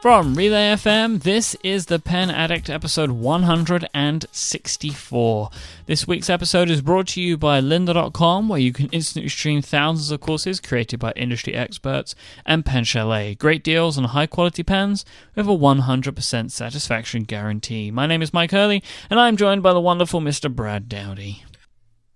[0.00, 5.50] From Relay FM, this is the Pen Addict episode 164.
[5.86, 10.12] This week's episode is brought to you by lynda.com, where you can instantly stream thousands
[10.12, 12.14] of courses created by industry experts,
[12.46, 17.90] and Pen Chalet, great deals on high quality pens with a 100% satisfaction guarantee.
[17.90, 20.54] My name is Myke Hurley, and I'm joined by the wonderful Mr.
[20.54, 21.42] Brad Dowdy.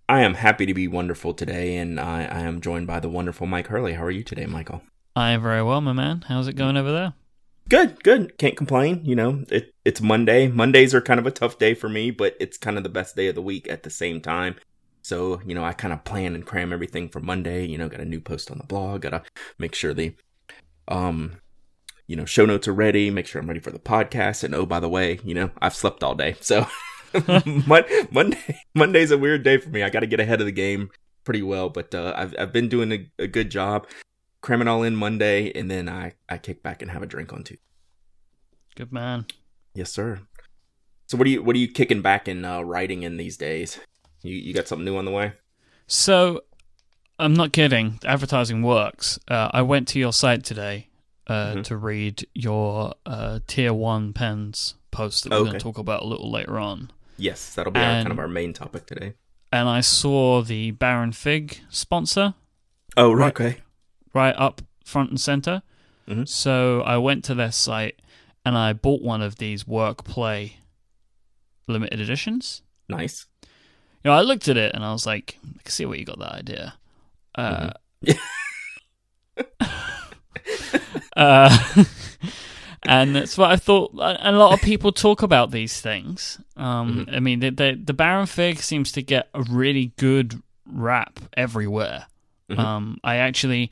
[0.09, 3.49] I am happy to be wonderful today, and I, I am joined by the wonderful
[3.49, 3.95] Myke Hurley.
[3.95, 4.83] How are you today, Michael?
[5.16, 6.24] I am very well, my man.
[6.28, 7.14] How's it going over there?
[7.69, 8.37] Good, good.
[8.39, 9.01] Can't complain.
[9.05, 10.48] You know, it, it's Monday.
[10.48, 13.16] Mondays are kind of a tough day for me, but it's kind of the best
[13.16, 14.57] day of the week at the same time.
[15.03, 17.67] So, you know, I kind of plan and cram everything for Monday.
[17.67, 19.03] You know, got a new post on the blog.
[19.03, 19.23] Got to
[19.59, 20.15] make sure the,
[20.89, 21.39] um,
[22.06, 23.11] you know, show notes are ready.
[23.11, 24.45] Make sure I'm ready for the podcast.
[24.45, 26.37] And oh, by the way, you know, I've slept all day.
[26.41, 26.67] So
[27.67, 29.83] Monday, Monday's a weird day for me.
[29.83, 30.91] I got to get ahead of the game
[31.25, 33.87] pretty well, but uh, I've I've been doing a, a good job
[34.42, 37.33] cram it all in Monday, and then I I kick back and have a drink
[37.33, 37.62] on Tuesday.
[38.75, 39.27] Good man.
[39.75, 40.20] Yes, sir.
[41.06, 43.80] So what are you what are you kicking back and uh, writing in these days?
[44.22, 45.33] You you got something new on the way?
[45.86, 46.42] So
[47.19, 48.00] I'm not kidding.
[48.05, 49.19] Advertising works.
[49.28, 50.89] Uh, I went to your site today
[51.27, 51.62] uh, mm-hmm.
[51.62, 55.50] to read your uh, tier one pens post that we're okay.
[55.50, 56.91] going to talk about a little later on.
[57.17, 59.14] Yes, that'll be and, our, kind of our main topic today.
[59.52, 62.34] And I saw the Baron Fig sponsor.
[62.97, 63.28] Oh, right.
[63.28, 63.61] okay
[64.12, 65.62] right up front and center.
[66.08, 66.24] Mm-hmm.
[66.24, 68.00] So I went to their site
[68.44, 70.58] and I bought one of these work play
[71.68, 72.62] limited editions.
[72.88, 73.27] Nice.
[73.42, 76.05] You know, I looked at it and I was like, I can see where you
[76.05, 76.74] got that idea.
[77.34, 77.70] Uh,
[78.05, 78.12] mm-hmm.
[81.16, 81.84] uh,
[82.86, 83.92] and that's what I thought.
[83.92, 86.40] And a lot of people talk about these things.
[86.56, 87.14] Um, mm-hmm.
[87.14, 92.06] I mean, the, the, the Baron Fig seems to get a really good rap everywhere.
[92.53, 92.61] Mm-hmm.
[92.61, 93.70] Um, I actually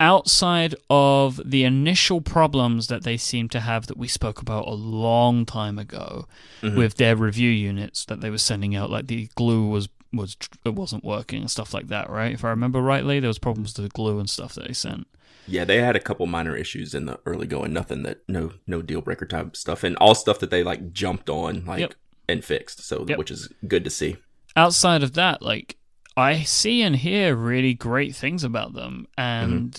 [0.00, 4.72] outside of the initial problems that they seem to have that we spoke about a
[4.72, 6.26] long time ago
[6.62, 6.76] mm-hmm.
[6.76, 10.74] with their review units that they were sending out, like the glue was was it
[10.74, 12.32] wasn't working and stuff like that, right?
[12.32, 15.06] If I remember rightly, there was problems with the glue and stuff that they sent.
[15.46, 18.80] Yeah, they had a couple minor issues in the early going, nothing that no no
[18.80, 21.94] deal breaker type stuff, and all stuff that they like jumped on like yep.
[22.28, 22.82] and fixed.
[22.84, 23.18] So yep.
[23.18, 24.16] which is good to see.
[24.56, 25.76] Outside of that, like
[26.16, 29.72] I see and hear really great things about them, and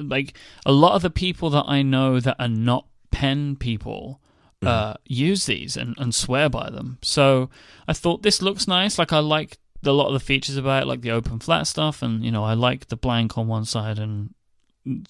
[0.00, 0.08] mm-hmm.
[0.08, 0.36] like
[0.66, 4.20] a lot of the people that I know that are not pen people
[4.62, 4.68] mm-hmm.
[4.68, 6.98] uh, use these and, and swear by them.
[7.02, 7.48] So
[7.86, 8.98] I thought this looks nice.
[8.98, 12.02] Like I like a lot of the features about it, like the open flat stuff,
[12.02, 14.34] and you know I like the blank on one side and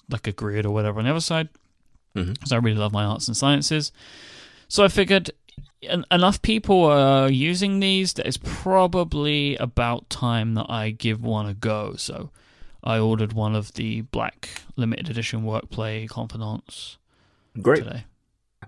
[0.09, 1.49] like a grid or whatever on the other side.
[2.13, 2.53] Because mm-hmm.
[2.53, 3.91] I really love my arts and sciences.
[4.67, 5.31] So I figured
[5.81, 11.53] enough people are using these that it's probably about time that I give one a
[11.53, 11.95] go.
[11.95, 12.31] So
[12.83, 16.97] I ordered one of the black limited edition workplay confidants.
[17.61, 17.83] Great.
[17.83, 18.03] Today.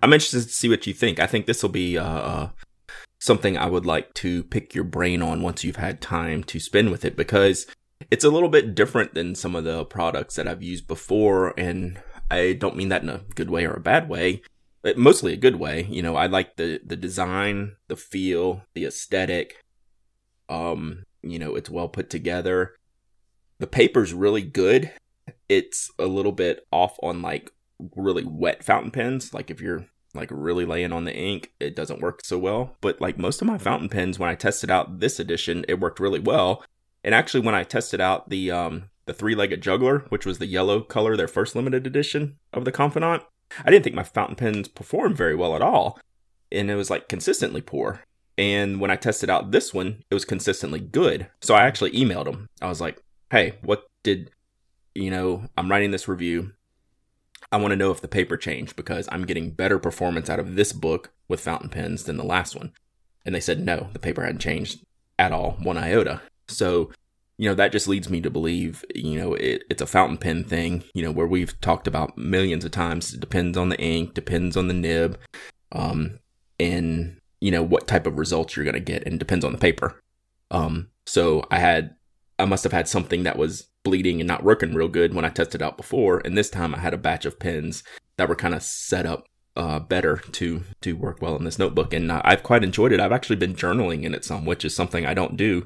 [0.02, 1.20] I'm interested to see what you think.
[1.20, 2.50] I think this will be uh, uh,
[3.20, 6.92] something I would like to pick your brain on once you've had time to spend
[6.92, 7.68] with it because
[8.10, 11.54] it's a little bit different than some of the products that I've used before.
[11.58, 12.02] And
[12.32, 14.42] I don't mean that in a good way or a bad way
[14.97, 15.88] mostly a good way.
[15.90, 19.58] You know, I like the the design, the feel, the aesthetic.
[20.50, 22.75] Um, you know, it's well put together.
[23.59, 24.92] The paper's really good.
[25.47, 27.52] It's a little bit off on like
[27.96, 29.34] really wet fountain pens.
[29.34, 32.75] Like if you're like really laying on the ink, it doesn't work so well.
[32.81, 36.00] But like most of my fountain pens, when I tested out this edition, it worked
[36.00, 36.63] really well.
[37.03, 40.46] And actually, when I tested out the um the three legged juggler, which was the
[40.46, 43.24] yellow color, their first limited edition of the Confidant,
[43.66, 46.00] I didn't think my fountain pens performed very well at all.
[46.51, 48.01] And it was like consistently poor.
[48.38, 51.28] And when I tested out this one, it was consistently good.
[51.41, 52.47] So I actually emailed them.
[52.62, 54.31] I was like, hey, what did,
[54.95, 56.53] you know, I'm writing this review.
[57.51, 60.56] I want to know if the paper changed because I'm getting better performance out of
[60.56, 62.72] this book with fountain pens than the last one.
[63.25, 64.83] And they said, no, the paper hadn't changed
[65.19, 66.22] at all, one iota.
[66.47, 66.91] So
[67.41, 70.44] you know that just leads me to believe you know it, it's a fountain pen
[70.44, 73.16] thing you know where we've talked about millions of times.
[73.16, 75.18] It depends on the ink depends on the nib
[75.71, 76.19] um
[76.60, 79.57] and you know what type of results you're going to get and depends on the
[79.57, 80.00] paper.
[80.51, 81.95] Um so i had
[82.38, 85.30] i must have had something that was bleeding and not working real good when i
[85.30, 87.83] tested out before and this time i had a batch of pens
[88.18, 89.25] that were kind of set up
[89.56, 93.00] uh, better to to work well in this notebook, and uh, I've quite enjoyed it.
[93.00, 95.65] I've actually been journaling in it some, which is something I don't do.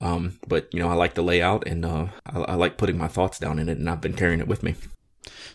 [0.00, 3.08] Um, but you know, I like the layout, and uh, I, I, like putting my
[3.08, 4.76] thoughts down in it, and I've been carrying it with me.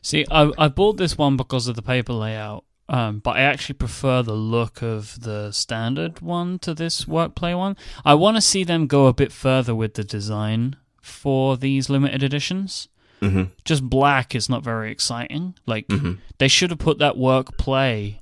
[0.01, 3.75] See, I, I bought this one because of the paper layout, um, but I actually
[3.75, 7.77] prefer the look of the standard one to this workplay one.
[8.03, 12.21] I want to see them go a bit further with the design for these limited
[12.21, 12.89] editions.
[13.23, 15.55] Hmm Just black is not very exciting.
[15.65, 18.19] Like hmm they should have put that work play,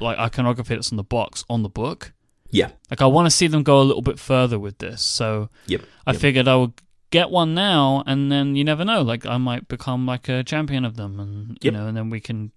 [0.00, 2.12] like iconography that's on the box, on the book.
[2.50, 2.70] Yeah.
[2.90, 5.00] Like I want to see them go a little bit further with this.
[5.02, 5.80] So Yep.
[6.06, 6.20] I Yep.
[6.20, 6.74] figured I would
[7.10, 9.02] get one now, and then you never know.
[9.02, 12.20] Like I might become like a champion of them, and you know, and then we
[12.20, 12.52] can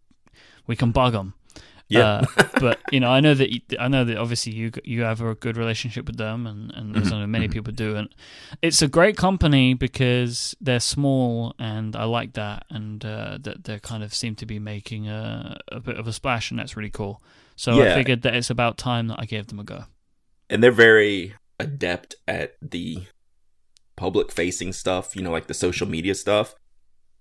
[0.68, 1.34] we can bug them.
[1.90, 2.10] Yeah.
[2.10, 2.26] Uh,
[2.58, 5.36] but you know, I know that you, I know that obviously you you have a
[5.36, 7.50] good relationship with them, and and there's Mhm, only many mhm.
[7.50, 8.10] people do, and
[8.62, 13.80] it's a great company because they're small, and I like that, and uh, that they
[13.80, 16.90] kind of seem to be making a a bit of a splash, and that's really
[16.90, 17.22] cool.
[17.56, 19.86] So I figured that it's about time that I gave them a go.
[20.50, 23.04] and they're very adept at the
[23.98, 26.56] public facing stuff, you know, like the social media stuff.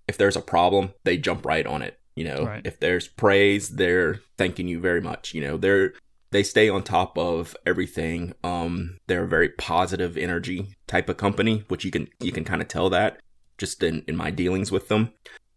[0.07, 1.99] If there's a problem, they jump right on it.
[2.15, 2.65] You know, Right.
[2.65, 5.33] if there's praise, they're thanking you very much.
[5.33, 5.93] You know, they're
[6.31, 8.33] they stay on top of everything.
[8.43, 12.61] Um, they're a very positive energy type of company, which you can you can kind
[12.61, 13.19] of tell that
[13.57, 15.11] just in in my dealings with them.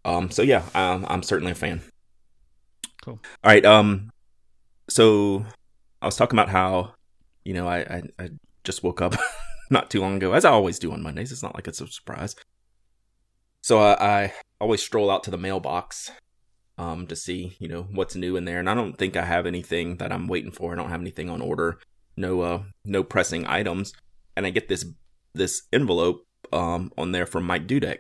[0.05, 1.81] Um, so yeah, I'm, I'm certainly a fan.
[3.03, 3.21] Cool.
[3.45, 3.65] All right.
[3.65, 4.11] Um,
[4.89, 5.45] so
[6.03, 6.95] I was talking about how
[7.45, 8.31] you know I I, I
[8.65, 9.15] just woke up
[9.71, 11.31] not too long ago, as I always do on Mondays.
[11.33, 12.35] It's not like it's a surprise.
[13.63, 16.11] So I, I always stroll out to the mailbox
[16.79, 18.61] um, to see, you know, what's new in there.
[18.61, 20.73] And I don't think I have anything that I'm waiting for.
[20.73, 21.79] I don't have anything on order.
[22.17, 23.93] No, uh, no pressing items.
[24.37, 24.87] And I get this
[25.35, 27.99] this envelope um, on there from Mike Dudek.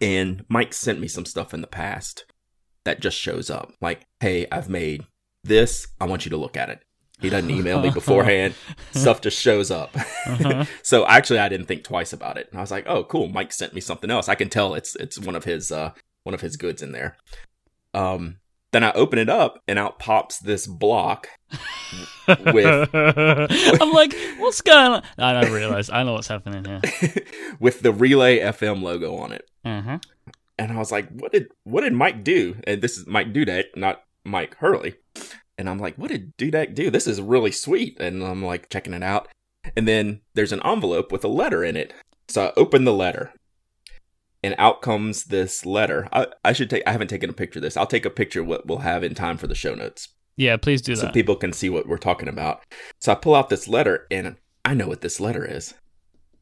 [0.00, 2.24] And Mike sent me some stuff in the past
[2.84, 3.72] that just shows up.
[3.80, 5.04] Like, hey, I've made
[5.42, 5.88] this.
[6.00, 6.82] I want you to look at it.
[7.20, 8.54] He doesn't email me beforehand.
[8.92, 9.94] Stuff just shows up.
[9.94, 10.64] Uh-huh.
[10.82, 12.48] so actually, I didn't think twice about it.
[12.50, 13.28] And I was like, "Oh, cool!
[13.28, 14.28] Mike sent me something else.
[14.28, 15.92] I can tell it's it's one of his uh
[16.24, 17.16] one of his goods in there."
[17.94, 18.38] Um,
[18.72, 21.28] then I open it up, and out pops this block
[22.28, 25.02] with I'm like, what's going on?
[25.18, 25.90] I don't realize.
[25.90, 26.80] I know what's happening here.
[27.60, 29.50] with the Relay FM logo on it.
[29.64, 29.98] Uh-huh.
[30.58, 33.76] And I was like, "What did what did Mike do?" And this is Mike Dudek,
[33.76, 34.94] not Myke Hurley.
[35.58, 36.90] And I'm like, "What did Dudek do?
[36.90, 39.28] This is really sweet." And I'm like checking it out.
[39.76, 41.92] And then there's an envelope with a letter in it.
[42.28, 43.32] So I open the letter.
[44.42, 46.08] And out comes this letter.
[46.12, 47.76] I, I should take I haven't taken a picture of this.
[47.76, 50.56] I'll take a picture of what we'll have in time for the show notes Yeah,
[50.56, 51.00] please do that.
[51.00, 51.14] so that.
[51.14, 52.62] people can see what we're talking about.
[53.00, 55.74] So I pull out this letter, and I know what this letter is.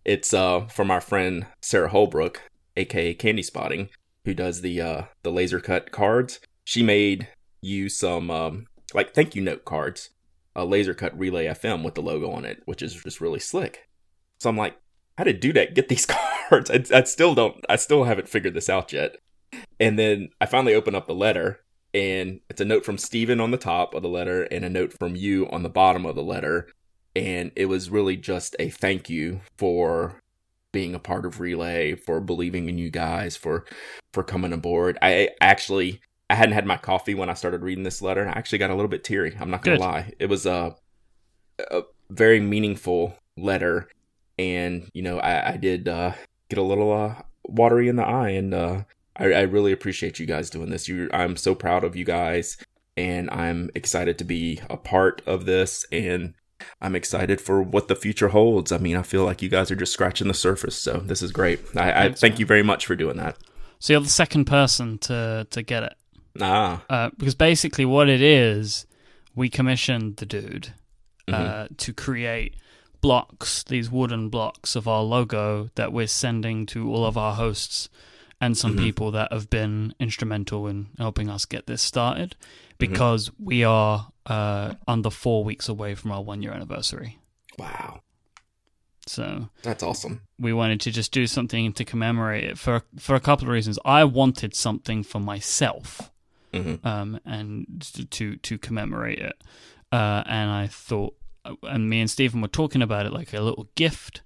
[0.04, 2.40] It's uh from our friend Sarah Holbrook,
[2.76, 3.88] aka Candyspotting,
[4.24, 6.38] who does the uh the laser cut cards.
[6.64, 7.28] She made
[7.60, 10.10] you some um like thank you note cards,
[10.54, 13.88] a laser cut relay FM with the logo on it, which is just really slick.
[14.38, 14.76] So I'm like,
[15.18, 16.27] how did Dudek get these cards?
[16.50, 19.16] I, I still don't, I still haven't figured this out yet.
[19.80, 21.60] And then I finally open up the letter,
[21.94, 24.92] and it's a note from Stephen on the top of the letter and a note
[24.92, 26.68] from you on the bottom of the letter.
[27.16, 30.20] And it was really just a thank you for
[30.72, 33.64] being a part of Relay, for believing in you guys, for
[34.12, 34.98] for coming aboard.
[35.00, 36.00] I actually
[36.30, 38.20] I hadn't had my coffee when I started reading this letter.
[38.20, 39.36] and I actually got a little bit teary.
[39.40, 39.84] I'm not gonna Good.
[39.84, 40.12] lie.
[40.18, 40.76] It was a,
[41.70, 43.88] a very meaningful letter,
[44.38, 46.12] and you know I, I did uh,
[46.48, 47.14] get a little uh,
[47.44, 48.82] watery in the eye, and uh,
[49.16, 50.88] I, I really appreciate you guys doing this.
[50.88, 52.56] You, I'm so proud of you guys,
[52.96, 56.34] and I'm excited to be a part of this, and
[56.80, 58.72] I'm excited for what the future holds.
[58.72, 61.32] I mean, I feel like you guys are just scratching the surface, so this is
[61.32, 61.60] great.
[61.76, 62.40] I, I Thanks, thank man.
[62.40, 63.36] you very much for doing that.
[63.78, 65.94] So you're the second person to to get it.
[66.40, 68.86] Ah, Uh, because basically what it is,
[69.36, 70.72] we commissioned the dude
[71.28, 71.74] uh, Mm-hmm.
[71.76, 72.56] to create
[73.00, 77.88] blocks, these wooden blocks of our logo that we're sending to all of our hosts
[78.40, 78.78] and some Mhm.
[78.84, 82.76] people that have been instrumental in helping us get this started Mm-hmm.
[82.78, 87.18] because we are uh, under four weeks away from our one year anniversary.
[87.58, 88.00] wow,
[89.06, 90.20] So that's awesome.
[90.38, 93.78] we wanted to just do something to commemorate it for for a couple of reasons.
[93.84, 96.10] I wanted something for myself,
[96.52, 97.66] hmm um, and
[98.10, 99.42] to to commemorate it.
[99.90, 101.16] Uh, and I thought,
[101.62, 104.22] and me and Stephen were talking about it like a little gift.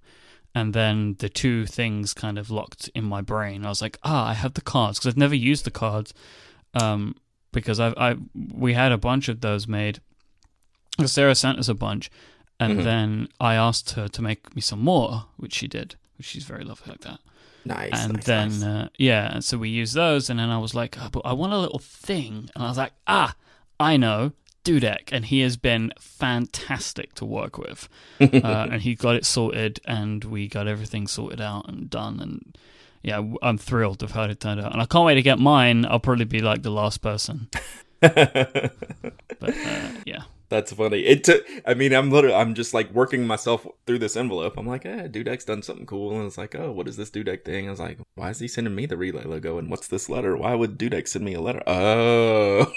[0.55, 3.64] And then the two things kind of locked in my brain.
[3.64, 6.12] I was like, ah, I have the cards because I've never used the cards.
[6.75, 7.17] Um,
[7.52, 8.17] because I, I,
[8.52, 10.00] we had a bunch of those made.
[11.07, 12.11] Sarah sent us a bunch,
[12.61, 12.85] and Mhm.
[12.85, 15.97] then I asked her to make me some more, which she did.
[16.19, 17.21] Which she's very lovely like that
[17.64, 17.91] Nice.
[18.05, 18.62] and nice, then nice.
[18.62, 21.52] Uh, yeah, so we used those, and then I was like, oh, but I want
[21.52, 23.35] a little thing, and I was like, ah,
[23.81, 24.33] I know,
[24.64, 27.88] Dudek, and he has been fantastic to work with,
[28.21, 32.59] uh, and he got it sorted, and we got everything sorted out and done, and
[33.02, 35.85] yeah, I'm thrilled with how it turned out, and I can't wait to get mine.
[35.85, 37.49] I'll probably be like the last person,
[38.00, 38.73] but
[39.42, 40.99] uh, yeah, That's funny.
[41.06, 41.47] It took.
[41.64, 42.37] I mean, I'm literally.
[42.37, 44.59] I'm just like working myself through this envelope.
[44.59, 47.42] I'm like, eh, Dudek's done something cool, and it's like, oh, what is this Dudek
[47.42, 47.68] thing?
[47.68, 49.56] I was like, why is he sending me the relay logo?
[49.56, 50.37] And what's this letter?
[50.37, 51.62] Why would Dudek send me a letter?
[51.66, 52.71] Oh,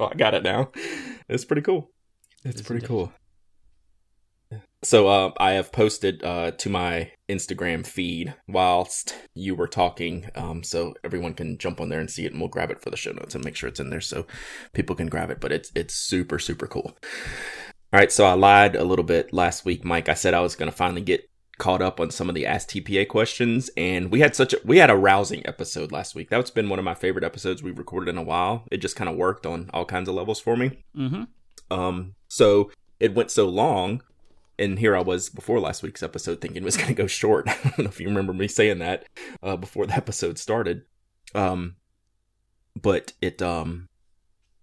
[0.00, 0.72] I got it now.
[1.28, 1.92] It's pretty cool.
[2.44, 3.12] It's pretty cool.
[4.84, 10.62] So uh, I have posted uh, to my Instagram feed whilst you were talking, um,
[10.62, 12.96] so everyone can jump on there and see it, and we'll grab it for the
[12.96, 14.26] show notes and make sure it's in there so
[14.74, 15.40] people can grab it.
[15.40, 16.96] But it's it's super super cool.
[17.92, 20.10] All right, so I lied a little bit last week, Mike.
[20.10, 22.68] I said I was going to finally get caught up on some of the Ask
[22.68, 26.28] TPA questions, and we had such a we had a rousing episode last week.
[26.28, 28.64] That's been one of my favorite episodes we've recorded in a while.
[28.70, 30.84] It just kind of worked on all kinds of levels for me.
[30.94, 31.22] Mm-hmm.
[31.70, 34.02] Um, so it went so long
[34.58, 37.48] and here I was before last week's episode thinking it was going to go short.
[37.48, 39.06] I don't know if you remember me saying that
[39.42, 40.82] uh, before the episode started.
[41.34, 41.76] Um,
[42.80, 43.88] but it um,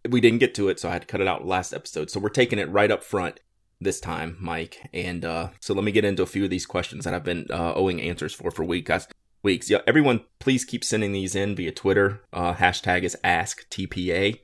[0.09, 2.09] we didn't get to it, so I had to cut it out last episode.
[2.09, 3.39] So we're taking it right up front
[3.79, 4.89] this time, Mike.
[4.93, 7.47] And uh, so let me get into a few of these questions that I've been
[7.49, 9.07] uh, owing answers for for weeks.
[9.43, 9.79] Weeks, yeah.
[9.87, 12.21] Everyone, please keep sending these in via Twitter.
[12.31, 14.39] Uh, hashtag is Ask TPA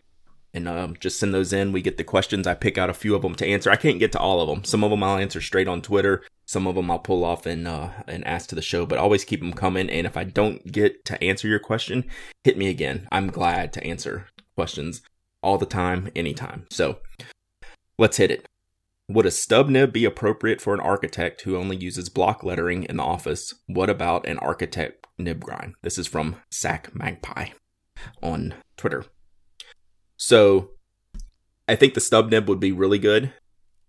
[0.58, 1.72] and um, just send those in.
[1.72, 2.48] We get the questions.
[2.48, 3.70] I pick out a few of them to answer.
[3.70, 4.64] I can't get to all of them.
[4.64, 6.24] Some of them I'll answer straight on Twitter.
[6.46, 8.86] Some of them I'll pull off and uh, and ask to the show.
[8.86, 9.88] But always keep them coming.
[9.90, 12.06] And if I don't get to answer your question,
[12.44, 13.08] hit me again.
[13.12, 15.04] I'm glad to answer questions
[15.44, 16.66] all the time, anytime.
[16.72, 16.98] So
[18.00, 18.48] let's hit it.
[19.08, 22.98] Would a stub nib be appropriate for an architect who only uses block lettering in
[22.98, 23.54] the office?
[23.68, 25.76] What about an architect nib grind?
[25.84, 27.50] This is from Sack Magpie
[28.22, 29.06] on Twitter.
[30.18, 30.72] So
[31.68, 33.32] I think the stub nib would be really good.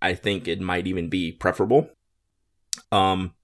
[0.00, 1.90] I think it might even be preferable.
[2.92, 3.34] Um,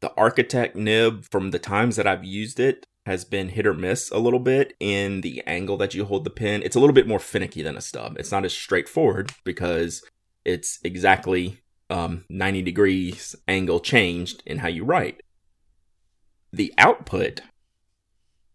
[0.00, 4.10] the architect nib, from the times that I've used it, has been hit or miss
[4.10, 6.62] a little bit in the angle that you hold the pen.
[6.62, 8.16] It's a little bit more finicky than a stub.
[8.18, 10.02] It's not as straightforward because
[10.44, 15.22] it's exactly um, 90 degrees angle changed in how you write.
[16.52, 17.40] The output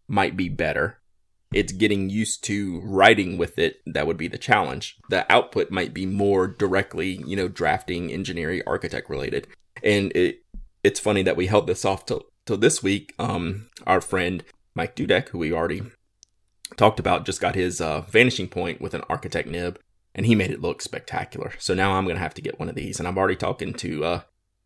[0.08, 1.00] might be better
[1.54, 4.98] it's getting used to writing with it that would be the challenge.
[5.10, 9.48] The output might be more directly, you know, drafting, engineering, architect related.
[9.84, 10.44] And it
[10.84, 13.14] it's funny that we held this off till till this week.
[13.18, 14.44] Um, our friend
[14.76, 15.84] Mike Dudek, who we already
[16.76, 19.80] talked about, just got his uh, vanishing point with an architect nib,
[20.14, 21.54] and he made it look spectacular.
[21.60, 24.04] So now I'm gonna have to get one of these, and I'm already talking to
[24.04, 24.22] uh,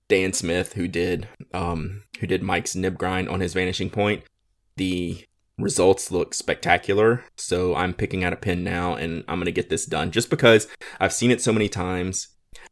[0.08, 4.24] Dan Smith, who did um, who did Mike's nib grind on his vanishing point.
[4.78, 5.26] The
[5.58, 7.24] results look spectacular.
[7.38, 10.30] So I'm picking out a pin now and I'm going to get this done just
[10.30, 10.68] because
[11.00, 12.30] I've seen it so many times.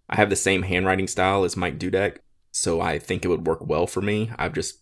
[0.10, 2.18] I have the same handwriting style as Mike Dudek,
[2.52, 4.32] so I think it would work well for me.
[4.38, 4.80] I've just,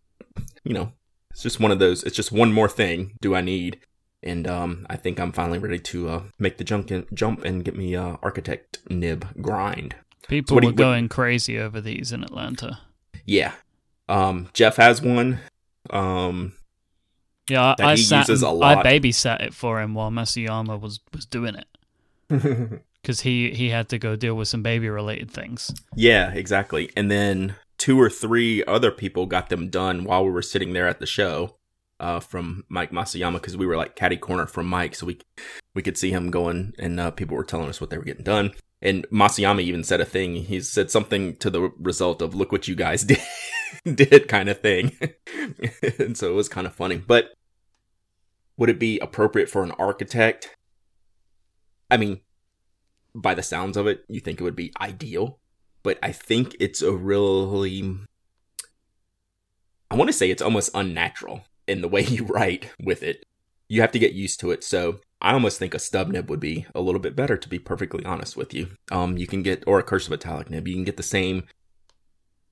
[0.63, 0.94] you know,
[1.32, 3.80] it's just one of those, it's just one more thing do I need.
[4.24, 7.63] And um, I think I'm finally ready to uh, make the jump, in, jump and
[7.63, 9.96] get me uh, architect nib grind.
[10.27, 12.80] People so were you, going what, crazy over these in Atlanta.
[13.25, 13.54] Yeah.
[14.10, 15.39] Um, Jeff has one.
[15.89, 16.54] Um,
[17.50, 18.30] yeah, I, I sat.
[18.30, 18.34] I
[18.84, 21.68] babysat it for him while Masuyama was was doing it
[23.01, 25.74] because he he had to go deal with some baby related things.
[25.96, 26.92] Yeah, exactly.
[26.96, 30.88] And then two or three other people got them done while we were sitting there
[30.88, 31.56] at the show.
[32.00, 35.18] Uh, from Mike Masuyama because we were like caddy corner from Mike, so we
[35.74, 38.24] we could see him going, and uh, people were telling us what they were getting
[38.24, 38.51] done.
[38.84, 40.36] And Masuyama even said a thing.
[40.36, 43.18] He said something to the result of "Look what you guys did."
[43.95, 44.97] did kind of thing.
[46.00, 46.97] and so it was kind of funny.
[46.97, 47.33] But
[48.57, 50.55] would it be appropriate for an architect?
[51.89, 52.21] I mean,
[53.15, 55.39] by the sounds of it, you think it would be ideal,
[55.83, 57.97] but I think it's a really
[59.89, 63.25] I want to say it's almost unnatural in the way you write with it.
[63.69, 64.63] You have to get used to it.
[64.63, 67.59] So I almost think a stub nib would be a little bit better, to be
[67.59, 68.69] perfectly honest with you.
[68.91, 70.67] Um, you can get or a cursive italic nib.
[70.67, 71.43] You can get the same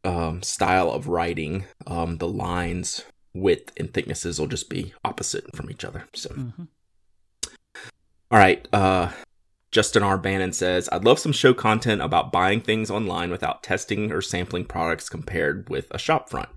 [0.05, 1.65] um, style of writing.
[1.87, 6.07] Um, the lines width and thicknesses will just be opposite from each other.
[6.13, 6.63] So, mm-hmm.
[8.31, 8.67] All right.
[8.73, 9.11] Uh,
[9.71, 10.17] Justin R.
[10.17, 14.65] Bannon says, I'd love some show content about buying things online without testing or sampling
[14.65, 16.49] products compared with a shop front.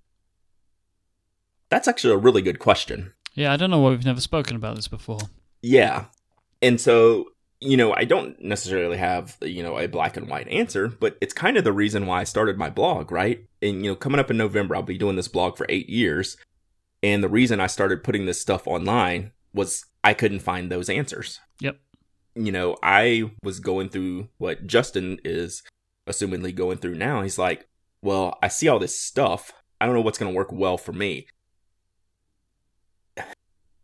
[1.69, 3.13] That's actually a really good question.
[3.35, 5.21] Yeah, I don't know why we've never spoken about this before.
[5.63, 6.07] Yeah.
[6.63, 7.27] And so,
[7.61, 11.35] you know, I don't necessarily have, you know, a black and white answer, but it's
[11.35, 13.45] kind of the reason why I started my blog, right?
[13.61, 16.37] And, you know, coming up in November, I'll be doing this blog for eight years.
[17.03, 21.41] And the reason I started putting this stuff online was I couldn't find those answers.
[21.61, 21.79] Yep.
[22.35, 25.63] You know, I was going through what Justin is
[26.09, 27.23] assumingly going through now.
[27.23, 27.67] He's like,
[28.03, 29.53] well, I see all this stuff.
[29.81, 31.27] I don't know what's going to work well for me.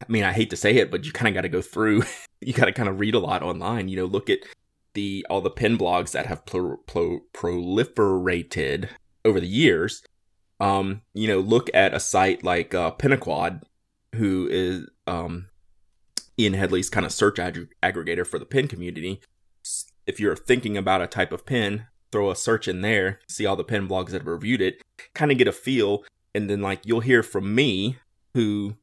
[0.09, 2.03] I mean, I hate to say it, but you kind of got to go through,
[2.41, 4.41] you got to kind of read a lot online, you know, look at
[4.95, 8.89] the all the pin blogs that have pro- pro- proliferated
[9.25, 10.03] over the years,
[10.61, 12.93] um, you know, look at a site like uh,
[14.15, 15.49] who is um,
[16.39, 19.21] Ian Hedley's kind of search ag- aggregator for the pin community.
[20.07, 23.57] If you're thinking about a type of pin, throw a search in there, see all
[23.57, 24.81] the pin blogs that have reviewed it,
[25.15, 27.97] kind of get a feel, and then like you'll hear from me
[28.35, 28.77] who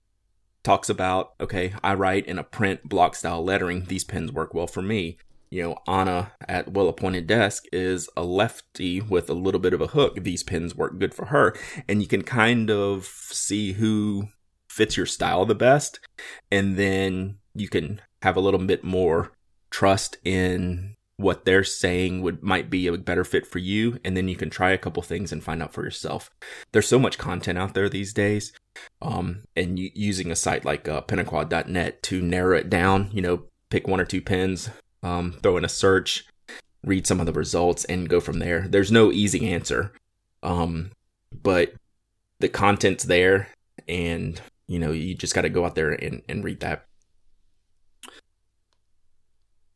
[0.63, 3.85] talks about, okay, I write in a print block style lettering.
[3.85, 5.17] These pens work well for me.
[5.49, 9.81] You know, Anna at Well Appointed Desk is a lefty with a little bit of
[9.81, 10.23] a hook.
[10.23, 11.55] These pens work good for her.
[11.89, 14.29] And you can kind of see who
[14.69, 15.99] fits your style the best.
[16.49, 19.33] And then you can have a little bit more
[19.71, 24.27] trust in what they're saying would might be a better fit for you and then
[24.27, 26.31] you can try a couple things and find out for yourself
[26.71, 28.51] there's so much content out there these days
[29.01, 33.99] um, and using a site like uh, to narrow it down you know pick one
[33.99, 34.69] or two pins
[35.03, 36.25] um, throw in a search
[36.83, 38.67] read some of the results and go from there.
[38.67, 39.93] There's no easy answer
[40.43, 40.91] um,
[41.31, 41.73] but
[42.39, 43.49] the content's there
[43.87, 46.85] and you know you just got to go out there and, and read that.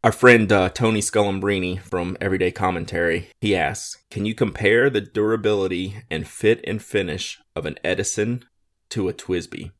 [0.03, 6.03] Our friend uh, Tony Sculimbrene from Everyday Commentary, he asks, "Can you compare the durability
[6.11, 8.45] and fit and finish of an Edison
[8.89, 9.71] to a TWSBI?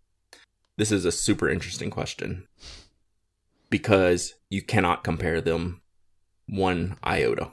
[0.77, 2.47] This is a super interesting question
[3.69, 5.81] because you cannot compare them
[6.47, 7.51] one iota.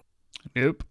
[0.57, 0.85] Nope.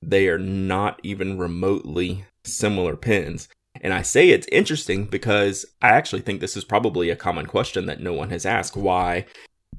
[0.00, 3.48] They are not even remotely similar pins.
[3.80, 7.86] And I say it's interesting because I actually think this is probably a common question
[7.86, 8.76] that no one has asked.
[8.76, 9.26] Why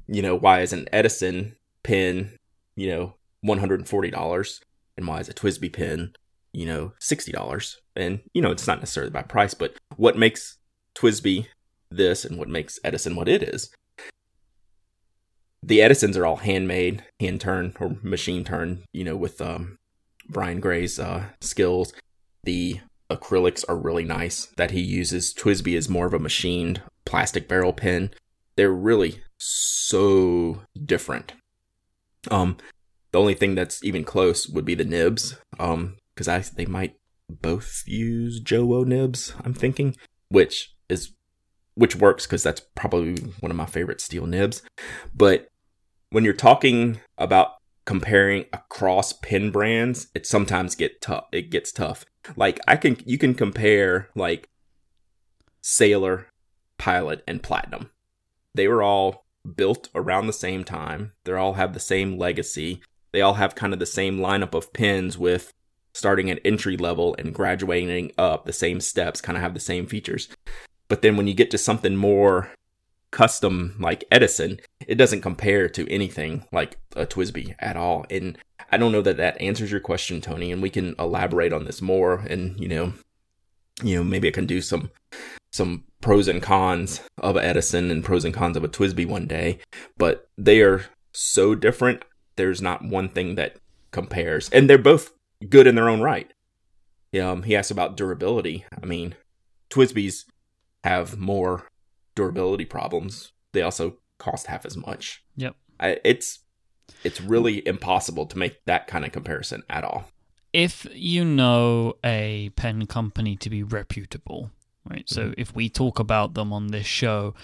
[0.06, 2.38] you know, why is an Edison pin,
[2.76, 3.14] you know,
[3.44, 4.60] $140
[4.96, 6.14] and why is a TWSBI pin,
[6.54, 7.76] you know, $60?
[7.96, 10.58] And, you know, it's not necessarily by price, but what makes
[10.94, 11.46] TWSBI
[11.90, 13.70] this and what makes Edison what it is?
[15.62, 19.78] The Edisons are all handmade, hand turned or machine turned, you know, with um,
[20.28, 21.92] Brian Gray's uh, skills.
[22.44, 22.80] The
[23.10, 25.32] acrylics are really nice that he uses.
[25.34, 28.10] TWSBI is more of a machined plastic barrel pen.
[28.56, 31.32] They're really so different.
[32.30, 32.58] Um,
[33.12, 35.36] the only thing that's even close would be the nibs.
[35.58, 36.96] Um, because I they might
[37.28, 39.34] both use Jowo nibs.
[39.44, 39.96] I'm thinking,
[40.28, 41.12] which is
[41.74, 44.62] which works because that's probably one of my favorite steel nibs.
[45.14, 45.48] But
[46.10, 51.24] when you're talking about comparing across pin brands, it sometimes get tough.
[51.32, 52.04] It gets tough.
[52.36, 54.48] Like I can you can compare like
[55.60, 56.26] Sailor,
[56.78, 57.90] Pilot, and Platinum.
[58.54, 59.24] They were all
[59.56, 61.12] built around the same time.
[61.24, 62.80] They all have the same legacy.
[63.12, 65.52] They all have kind of the same lineup of pins with
[65.94, 69.86] starting at entry level and graduating up the same steps, kind of have the same
[69.86, 70.28] features.
[70.88, 72.50] But then when you get to something more
[73.10, 78.04] custom like Edison, it doesn't compare to anything like a TWSBI at all.
[78.10, 78.36] And
[78.70, 81.80] I don't know that that answers your question, Tony, and we can elaborate on this
[81.80, 82.92] more and, you know,
[83.82, 84.90] you know, maybe I can do some
[85.52, 89.60] some pros and cons of Edison and pros and cons of a TWSBI one day,
[89.96, 92.04] but they are so different.
[92.34, 93.56] There's not one thing that
[93.92, 95.12] compares, and they're both
[95.48, 96.32] good in their own right.
[97.20, 98.64] Um, he asked about durability.
[98.82, 99.14] I mean,
[99.70, 100.24] TWSBIs
[100.82, 101.68] have more
[102.14, 103.32] durability problems.
[103.52, 105.22] They also cost half as much.
[105.36, 105.54] Yep.
[105.78, 106.40] I, it's
[107.02, 110.06] it's really impossible to make that kind of comparison at all.
[110.52, 114.50] If you know a pen company to be reputable,
[114.88, 115.08] right?
[115.08, 115.40] So mm-hmm.
[115.40, 117.34] if we talk about them on this show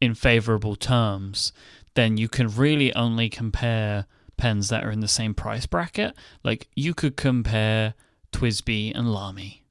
[0.00, 1.52] in favorable terms,
[1.94, 4.06] then you can really only compare
[4.40, 6.14] pens that are in the same price bracket.
[6.42, 7.94] Like you could compare
[8.32, 9.66] TWSBI and Lamy,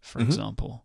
[0.00, 0.28] for mm-hmm.
[0.28, 0.84] example.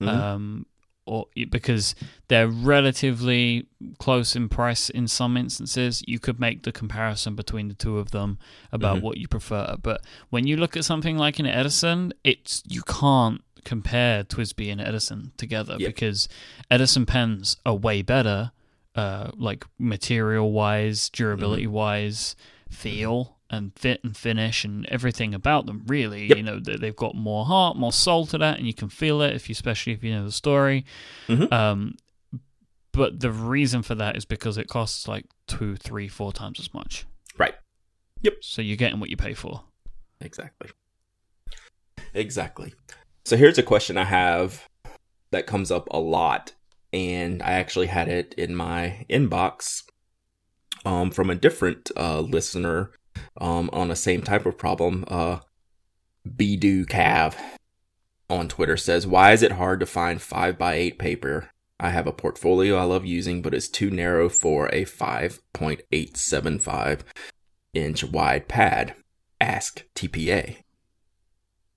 [0.00, 0.08] Mm-hmm.
[0.08, 0.66] Um,
[1.08, 1.94] or because
[2.28, 3.66] they're relatively
[3.98, 8.10] close in price in some instances, you could make the comparison between the two of
[8.10, 8.38] them
[8.72, 9.06] about mm-hmm.
[9.06, 9.76] what you prefer.
[9.82, 14.80] But when you look at something like an Edison, it's you can't compare TWSBI and
[14.80, 15.94] Edison together yep.
[15.94, 16.28] because
[16.70, 18.52] Edison pens are way better,
[18.94, 22.57] uh, like material wise, durability wise, mm-hmm.
[22.70, 25.82] Feel and fit and finish and everything about them.
[25.86, 26.36] Really, yep.
[26.36, 29.22] you know, that they've got more heart, more soul to that, and you can feel
[29.22, 30.84] it if you, especially if you know the story.
[31.28, 31.52] Mm-hmm.
[31.52, 31.96] Um,
[32.92, 36.74] but the reason for that is because it costs like two, three, four times as
[36.74, 37.06] much.
[37.38, 37.54] Right.
[38.22, 38.38] Yep.
[38.42, 39.62] So you're getting what you pay for.
[40.20, 40.70] Exactly.
[42.14, 42.74] Exactly.
[43.24, 44.68] So here's a question I have
[45.30, 46.54] that comes up a lot,
[46.92, 49.82] and I actually had it in my inbox
[50.88, 52.90] um, from a different uh, listener
[53.38, 55.04] um, on the same type of problem.
[55.06, 55.40] Uh,
[56.26, 57.34] Bedu Cav
[58.30, 61.50] on Twitter says, "Why is it hard to find five by eight paper?
[61.78, 65.82] I have a portfolio I love using, but it's too narrow for a five point
[65.92, 67.04] eight seven five
[67.74, 68.94] inch wide pad?
[69.42, 70.56] Ask TPA.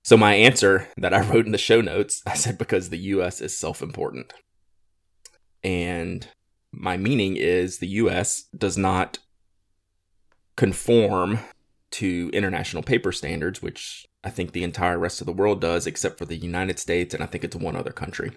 [0.02, 3.42] So my answer that I wrote in the show notes, I said because the US
[3.42, 4.32] is self-important.
[5.62, 6.26] And
[6.72, 9.18] my meaning is the US does not
[10.56, 11.38] conform
[11.92, 16.18] to international paper standards, which I think the entire rest of the world does, except
[16.18, 18.32] for the United States, and I think it's one other country.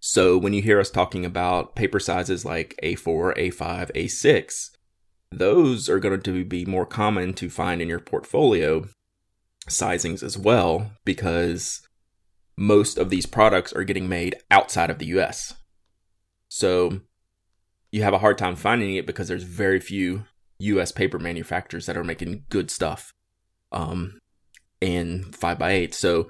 [0.00, 4.70] So when you hear us talking about paper sizes like A4, A5, A6,
[5.32, 8.86] those are going to be more common to find in your portfolio
[9.68, 11.80] sizings as well because
[12.56, 15.54] most of these products are getting made outside of the US.
[16.48, 17.00] So
[17.94, 20.24] you have a hard time finding it because there's very few
[20.58, 23.12] US paper manufacturers that are making good stuff
[23.70, 24.18] um
[24.80, 26.28] in 5 by 8 So,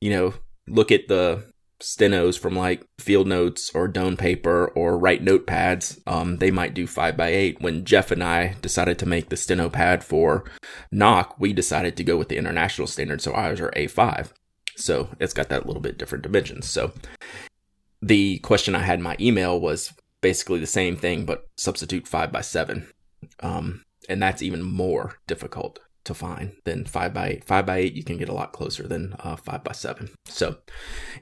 [0.00, 0.34] you know,
[0.68, 5.98] look at the stenos from like field notes or Doane paper or write notepads.
[6.06, 9.38] Um, they might do 5 by 8 when jeff and i decided to make the
[9.38, 10.44] steno pad for
[10.92, 14.32] Nock, we decided to go with the international standard so ours are a5
[14.76, 16.68] so it's got that little bit different dimensions.
[16.68, 16.92] So
[18.02, 22.32] the question i had in my email was basically the same thing but substitute 5
[22.32, 22.88] by 7
[23.40, 27.44] um, and that's even more difficult to find than five by eight.
[27.44, 30.10] Five by eight, you can get a lot closer than uh, five by seven.
[30.26, 30.56] So,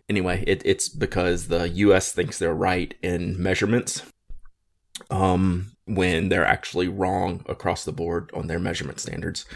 [0.09, 2.13] anyway, it, it's because the U.S.
[2.13, 4.03] thinks they're right in measurements,
[5.11, 9.47] um, when they're actually wrong across the board on their measurement standards.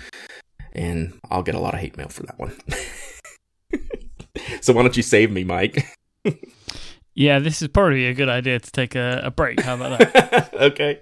[0.73, 2.57] And I'll get a lot of hate mail for that one.
[4.61, 5.87] so why don't you save me, Mike?
[7.15, 9.61] yeah, this is probably a good idea to take a, a break.
[9.61, 10.55] How about that?
[10.61, 11.01] okay.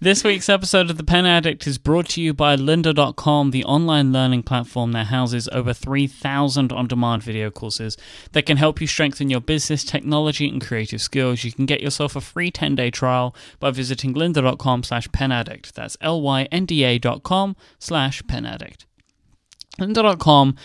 [0.00, 4.12] This week's episode of The Pen Addict is brought to you by lynda.com, the online
[4.12, 7.96] learning platform that houses over 3,000 on demand video courses
[8.32, 11.42] that can help you strengthen your business, technology, and creative skills.
[11.42, 15.72] You can get yourself a free 10 day trial by visiting lynda.com slash penaddict.
[15.72, 18.84] That's L Y N D A.com slash penaddict.
[19.80, 20.56] Lynda.com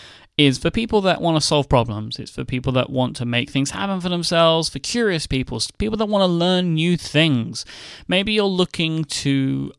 [0.46, 2.18] is for people that want to solve problems.
[2.18, 5.96] It's for people that want to make things happen for themselves, for curious people, people
[5.98, 7.64] that want to learn new things.
[8.08, 9.72] Maybe you're looking to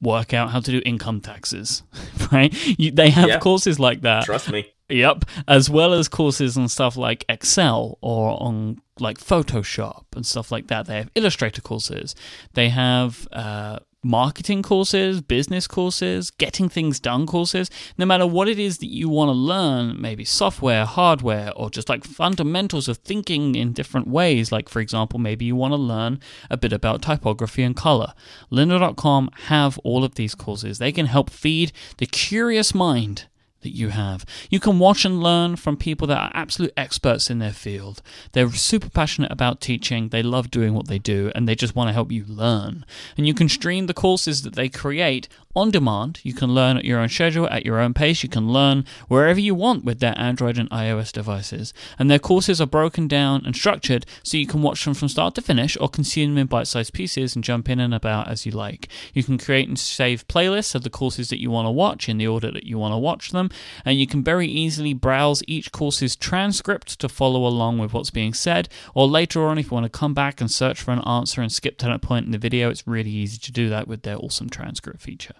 [0.00, 1.82] work out how to do income taxes,
[2.32, 2.54] right?
[2.78, 3.38] You, they have yeah.
[3.38, 4.24] courses like that.
[4.24, 4.72] Trust me.
[4.88, 10.52] Yep, as well as courses on stuff like Excel or on like Photoshop and stuff
[10.52, 10.86] like that.
[10.86, 12.14] They have Illustrator courses.
[12.54, 17.68] They have uh, marketing courses, business courses, getting things done courses,
[17.98, 21.88] no matter what it is that you want to learn, maybe software, hardware, or just
[21.88, 24.52] like fundamentals of thinking in different ways.
[24.52, 28.14] Like, for example, maybe you want to learn a bit about typography and color.
[28.52, 30.78] Lynda.com have all of these courses.
[30.78, 33.26] They can help feed the curious mind
[33.66, 34.24] that you have.
[34.48, 38.00] You can watch and learn from people that are absolute experts in their field.
[38.30, 41.88] They're super passionate about teaching, they love doing what they do, and they just want
[41.88, 42.86] to help you learn.
[43.16, 46.20] And you can stream the courses that they create on demand.
[46.22, 48.22] You can learn at your own schedule, at your own pace.
[48.22, 51.72] You can learn wherever you want with their Android and iOS devices.
[51.98, 55.34] And their courses are broken down and structured so you can watch them from start
[55.36, 58.44] to finish or consume them in bite sized pieces and jump in and about as
[58.44, 58.88] you like.
[59.14, 62.18] You can create and save playlists of the courses that you want to watch in
[62.18, 63.50] the order that you want to watch them.
[63.86, 68.34] And you can very easily browse each course's transcript to follow along with what's being
[68.34, 68.68] said.
[68.94, 71.50] Or later on, if you want to come back and search for an answer and
[71.50, 74.18] skip to that point in the video, it's really easy to do that with their
[74.18, 75.32] awesome transcript feature.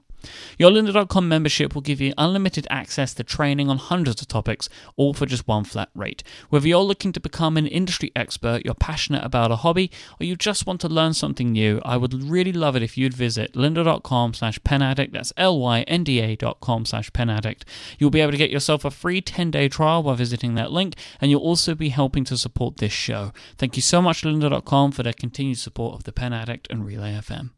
[0.59, 5.15] Your lynda.com membership will give you unlimited access to training on hundreds of topics, all
[5.15, 6.23] for just one flat rate.
[6.51, 10.37] Whether you're looking to become an industry expert, you're passionate about a hobby, or you
[10.37, 14.35] just want to learn something new, I would really love it if you'd visit lynda.com
[14.35, 15.13] slash penaddict.
[15.13, 17.63] That's L-Y-N-D-A dot com slash penaddict.
[17.99, 21.31] You'll be able to get yourself a free 10-day trial by visiting that link, and
[21.31, 23.33] you'll also be helping to support this show.
[23.59, 27.13] Thank you so much, lynda.com, for their continued support of the Pen Addict and Relay
[27.13, 27.51] FM.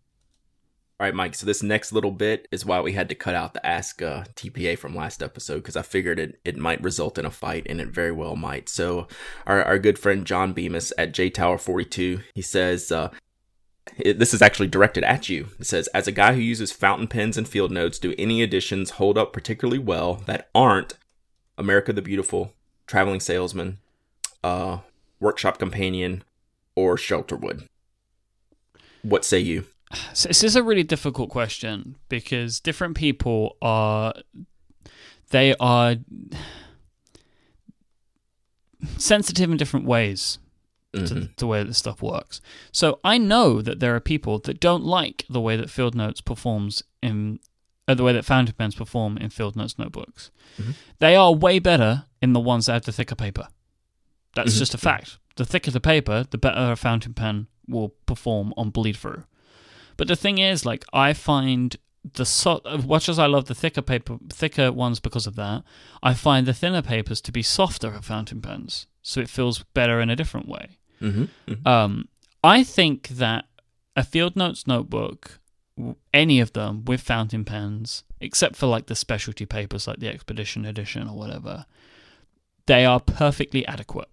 [1.00, 1.36] All right, Mike.
[1.36, 4.24] So this next little bit is why we had to cut out the Ask uh,
[4.34, 7.80] TPA from last episode because I figured it, it might result in a fight, and
[7.80, 8.68] it very well might.
[8.68, 9.06] So
[9.46, 13.10] our, our good friend John Bemis at J Tower Forty Two he says, uh,
[13.96, 15.48] it, this is actually directed at you.
[15.60, 18.90] It says, as a guy who uses fountain pens and field notes, do any additions
[18.90, 20.98] hold up particularly well that aren't
[21.56, 22.54] America the Beautiful,
[22.88, 23.78] Traveling Salesman,
[24.42, 24.78] uh,
[25.20, 26.24] Workshop Companion,
[26.74, 27.66] or Shelterwood?
[29.02, 29.66] What say you?
[30.12, 34.12] So this is a really difficult question because different people are
[35.30, 35.96] they are
[38.96, 40.38] sensitive in different ways
[40.94, 41.06] mm-hmm.
[41.06, 42.40] to the way that stuff works.
[42.72, 46.20] So I know that there are people that don't like the way that Field Notes
[46.20, 47.40] performs in
[47.86, 50.30] uh, the way that fountain pens perform in Field Notes notebooks.
[50.60, 50.72] Mm-hmm.
[50.98, 53.48] They are way better in the ones that have the thicker paper.
[54.34, 54.58] That's mm-hmm.
[54.58, 55.18] just a fact.
[55.36, 59.24] The thicker the paper, the better a fountain pen will perform on bleed through.
[59.98, 61.76] But the thing is, like, I find
[62.14, 65.62] the so- much as I love the thicker paper, thicker ones because of that,
[66.02, 70.00] I find the thinner papers to be softer for fountain pens, so it feels better
[70.00, 70.78] in a different way.
[71.02, 71.24] Mm-hmm.
[71.46, 71.68] Mm-hmm.
[71.68, 72.08] Um,
[72.42, 73.44] I think that
[73.96, 75.40] a Field Notes notebook,
[76.14, 80.64] any of them with fountain pens, except for like the specialty papers like the Expedition
[80.64, 81.66] Edition or whatever,
[82.66, 84.08] they are perfectly adequate.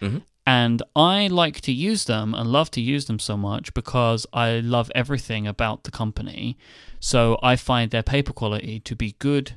[0.00, 0.18] Mm-hmm.
[0.46, 4.60] And I like to use them and love to use them so much because I
[4.60, 6.58] love everything about the company.
[7.00, 9.52] So I find their paper quality to be good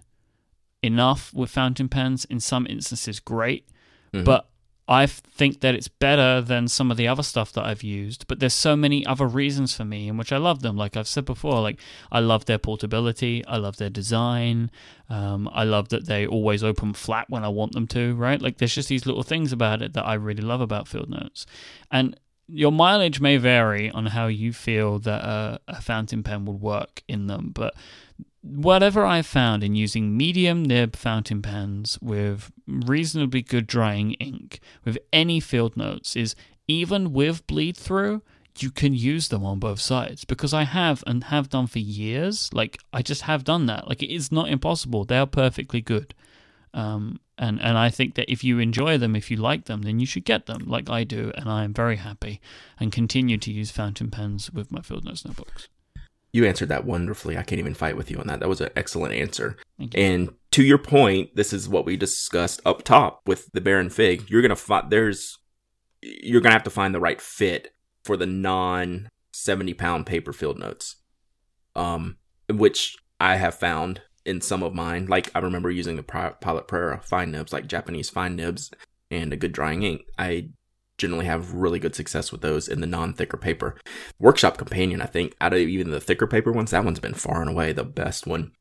[0.82, 3.68] enough with fountain pens, in some instances, great.
[4.14, 4.24] Mhm.
[4.24, 4.50] But
[4.88, 8.26] I think that it's better than some of the other stuff that I've used.
[8.28, 10.78] But there's so many other reasons for me in which I love them.
[10.78, 11.80] Like I've said before, like
[12.12, 14.72] I love their portability, I love their design,
[15.10, 18.16] um, I love that they always open flat when I want them to.
[18.16, 18.42] Right?
[18.42, 21.46] Like there's just these little things about it that I really love about Field Notes,
[21.92, 26.62] and your mileage may vary on how you feel that a, a fountain pen would
[26.62, 27.74] work in them, but
[28.48, 34.98] whatever I've found in using medium nib fountain pens with reasonably good drying ink with
[35.12, 36.36] any field notes is
[36.68, 38.22] even with bleed through,
[38.60, 42.52] you can use them on both sides because I have and have done for years.
[42.54, 43.88] Like I just have done that.
[43.88, 45.06] Like it is not impossible.
[45.06, 46.14] They are perfectly good.
[46.74, 50.00] Um, and and I think that if you enjoy them, if you like them, then
[50.00, 52.42] you should get them, like I do, and I am very happy
[52.80, 55.70] and continue to use fountain pens with my field notes notebooks.
[56.38, 57.36] You answered that wonderfully.
[57.36, 58.42] I can't even fight with you on that.
[58.42, 59.58] That was an excellent answer.
[59.96, 64.30] And to your point, this is what we discussed up top with the Baron Fig.
[64.30, 65.40] You're gonna find there's
[66.04, 67.74] you're gonna have to find the right fit
[68.04, 70.98] for the non seventy pound paper field notes,
[71.76, 75.08] um, which I have found in some of mine.
[75.08, 78.70] Like I remember using the Pilot Prera fine nibs, like Japanese fine nibs,
[79.10, 80.02] and a good drying ink.
[80.20, 80.50] I
[80.98, 83.76] generally have really good success with those in the non thicker paper.
[84.20, 87.42] Workshop Companion, I think, out of even the thicker paper ones, that one's been far
[87.42, 88.52] and away the best one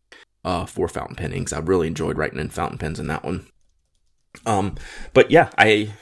[0.44, 1.52] uh, for fountain pen inks.
[1.52, 3.46] I really enjoyed writing in fountain pens in that one.
[4.44, 4.76] Um,
[5.12, 5.92] but yeah, I,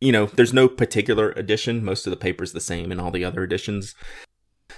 [0.00, 1.84] you know, there's no particular edition.
[1.84, 3.94] Most of the paper's the same in all the other editions.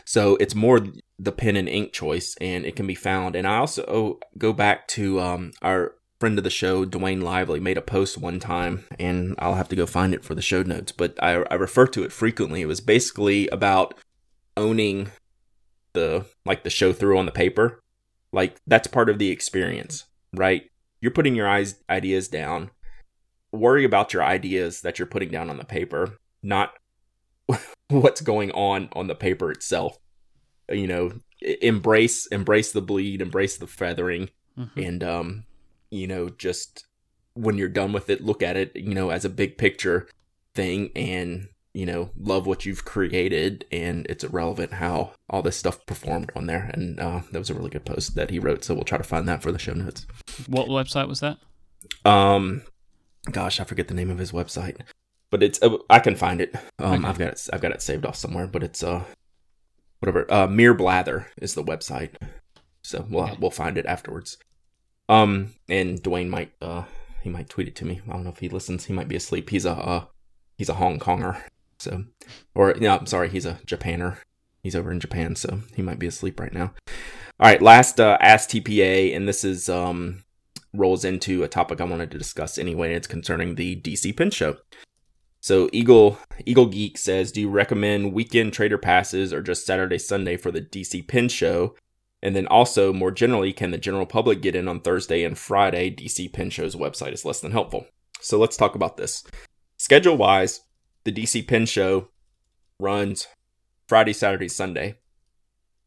[0.04, 0.80] So it's more
[1.18, 3.36] the pen and ink choice, and it can be found.
[3.36, 7.76] And I also go back to um, our friend of the show, Dwayne Lively, made
[7.76, 10.92] a post one time, and I'll have to go find it for the show notes.
[10.92, 12.60] But I, I refer to it frequently.
[12.60, 13.94] It was basically about
[14.56, 15.10] owning
[15.94, 17.80] the like the show through on the paper.
[18.32, 20.62] Like that's part of the experience, right?
[21.00, 22.70] You're putting your eyes ideas down.
[23.50, 26.72] Worry about your ideas that you're putting down on the paper, not
[27.88, 29.98] what's going on on the paper itself.
[30.70, 34.86] You know, embrace embrace the bleed, embrace the feathering, Mhm.
[34.86, 35.44] and um,
[35.92, 36.86] you know, just
[37.34, 40.08] when you're done with it, look at it, you know, as a big picture
[40.54, 45.84] thing, and you know, love what you've created, and it's irrelevant how all this stuff
[45.86, 46.70] performed on there.
[46.74, 49.04] And uh, that was a really good post that he wrote, so we'll try to
[49.04, 50.06] find that for the show notes.
[50.48, 51.38] What website was that?
[52.04, 52.62] Um,
[53.30, 54.76] gosh, I forget the name of his website,
[55.30, 56.54] but it's uh, I can find it.
[56.78, 57.08] Um, Okay.
[57.08, 57.48] I've got it.
[57.52, 59.04] I've got it saved off somewhere, but it's uh,
[60.00, 60.30] whatever.
[60.30, 62.10] Uh, Mere Blather is the website,
[62.82, 63.36] so we'll Okay.
[63.40, 64.36] we'll find it afterwards.
[65.08, 66.84] Um, and Dwayne might uh
[67.22, 68.00] he might tweet it to me.
[68.08, 68.86] I don't know if he listens.
[68.86, 69.50] He might be asleep.
[69.50, 70.04] He's a uh,
[70.58, 71.40] he's a Hong Konger,
[71.78, 72.04] so
[72.54, 74.18] or no, I'm sorry, he's a Japaner.
[74.62, 76.72] He's over in Japan, so he might be asleep right now.
[77.40, 80.24] All right, last uh, Ask TPA, and this is um
[80.74, 82.94] rolls into a topic I wanted to discuss anyway.
[82.94, 84.56] It's concerning the DC Pen Show.
[85.40, 90.36] So Eagle Eagle Geek says, "Do you recommend weekend trader passes or just Saturday Sunday
[90.36, 91.74] for the DC Pen Show?
[92.22, 95.90] And then also more generally, can the general public get in on Thursday and Friday?
[95.90, 97.86] DC Pen Show's website is less than helpful.
[98.20, 99.24] So let's talk about this.
[99.76, 100.60] Schedule wise,
[101.04, 102.08] the DC Pen Show
[102.78, 103.26] runs
[103.88, 104.98] Friday, Saturday, Sunday.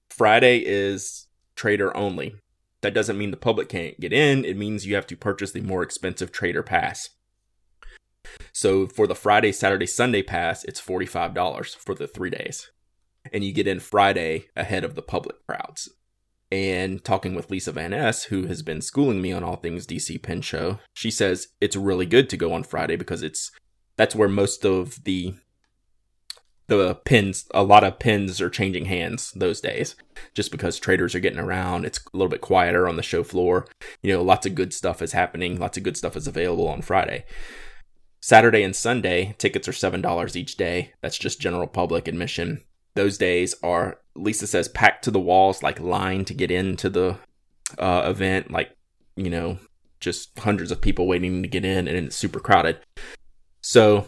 [0.10, 2.36] Friday is trader only.
[2.82, 4.43] That doesn't mean the public can't get in.
[4.45, 7.10] It means you have to purchase the more expensive trader pass.
[8.52, 12.71] So for the Friday, Saturday, Sunday pass, it's $45 for the three days.
[13.32, 15.89] And you get in Friday ahead of the public crowds.
[16.51, 20.41] And talking with Lisa Vanness, who has been schooling me on all things DC Pen
[20.41, 23.51] Show, she says it's really good to go on Friday because it's
[23.97, 25.36] that's where most of the
[26.67, 29.95] the pins a lot of pins are changing hands those days
[30.34, 31.86] just because traders are getting around.
[31.86, 33.67] It's a little bit quieter on the show floor.
[34.01, 35.60] You know lots of good stuff is happening.
[35.60, 37.25] Lots of good stuff is available on friday.
[38.19, 40.93] Saturday and sunday tickets are seven dollars each day.
[41.01, 42.63] That's just general public admission.
[42.95, 47.17] Those days are lisa says packed to the walls like line to get into the
[47.80, 48.75] uh, event like
[49.15, 49.58] you know
[49.99, 52.80] just hundreds of people waiting to get in and it's super crowded
[53.62, 54.08] so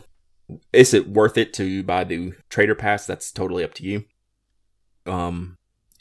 [0.71, 4.05] is it worth it to buy the trader pass that's totally up to you
[5.05, 5.57] um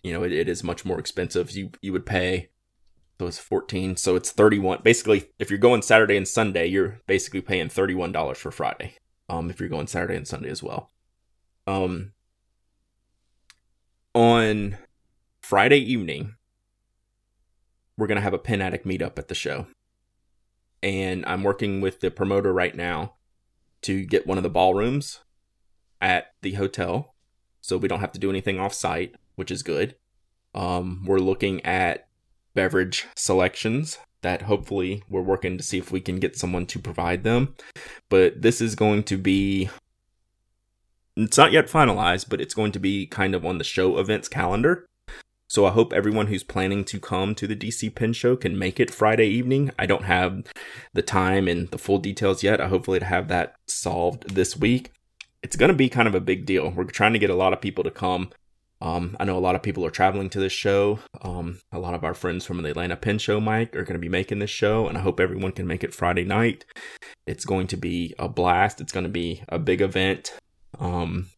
[0.06, 1.50] you know, it, it is much more expensive.
[1.50, 2.50] You you would pay
[3.18, 4.80] so it's 14, so it's 31.
[4.84, 8.94] Basically, if you're going Saturday and Sunday, you're basically paying $31 for Friday.
[9.28, 10.92] Um if you're going Saturday and Sunday as well.
[11.66, 12.12] Um
[14.16, 14.78] on
[15.42, 16.36] Friday evening,
[17.98, 19.66] we're going to have a Pen Addict meetup at the show.
[20.82, 23.16] And I'm working with the promoter right now
[23.82, 25.20] to get one of the ballrooms
[26.00, 27.14] at the hotel.
[27.60, 29.96] So we don't have to do anything off site, which is good.
[30.54, 32.08] Um, we're looking at
[32.54, 37.22] beverage selections that hopefully we're working to see if we can get someone to provide
[37.22, 37.54] them.
[38.08, 39.68] But this is going to be
[41.16, 44.28] it's not yet finalized, but it's going to be kind of on the show events
[44.28, 44.86] calendar.
[45.48, 48.80] So I hope everyone who's planning to come to the DC Pen Show can make
[48.80, 49.70] it Friday evening.
[49.78, 50.42] I don't have
[50.92, 52.60] the time and the full details yet.
[52.60, 54.90] I hopefully to have that solved this week.
[55.42, 56.70] It's going to be kind of a big deal.
[56.70, 58.30] We're trying to get a lot of people to come.
[58.80, 60.98] Um, I know a lot of people are traveling to this show.
[61.22, 63.98] Um, a lot of our friends from the Atlanta Pen Show, Myke, are going to
[63.98, 66.66] be making this show, and I hope everyone can make it Friday night.
[67.26, 68.80] It's going to be a blast.
[68.80, 70.32] It's going to be a big event.
[70.78, 71.30] Um,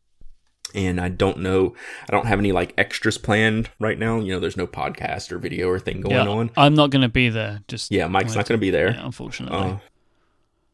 [0.74, 1.74] and I don't know,
[2.08, 4.18] I don't have any like extras planned right now.
[4.20, 6.50] You know, there's no podcast or video or thing going yeah, on.
[6.56, 7.60] I'm not going to be there.
[7.68, 9.58] Just yeah, Myke's not going to be there, yeah, unfortunately.
[9.58, 9.76] Uh,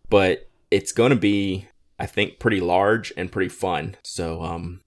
[0.09, 3.97] but it's going to be, I think, pretty large and pretty fun.
[4.03, 4.81] So, um,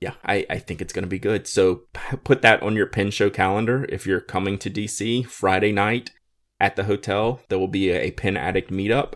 [0.00, 1.46] yeah, I, I think it's going to be good.
[1.46, 1.82] So
[2.24, 3.86] put that on your pen show calendar.
[3.88, 6.10] If you're coming to DC Friday night
[6.58, 9.14] at the hotel, there will be a, a pen addict meetup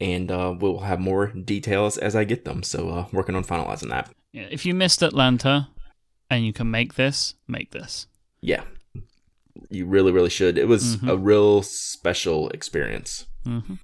[0.00, 2.62] and uh, we'll have more details as I get them.
[2.62, 4.10] So, uh, working on finalizing that.
[4.32, 5.68] Yeah, if you missed Atlanta
[6.30, 8.06] and you can make this, make this.
[8.40, 8.62] Yeah,
[9.70, 10.58] you really, really should.
[10.58, 11.08] It was mm-hmm.
[11.08, 13.26] a real special experience.
[13.44, 13.74] Mm-hmm.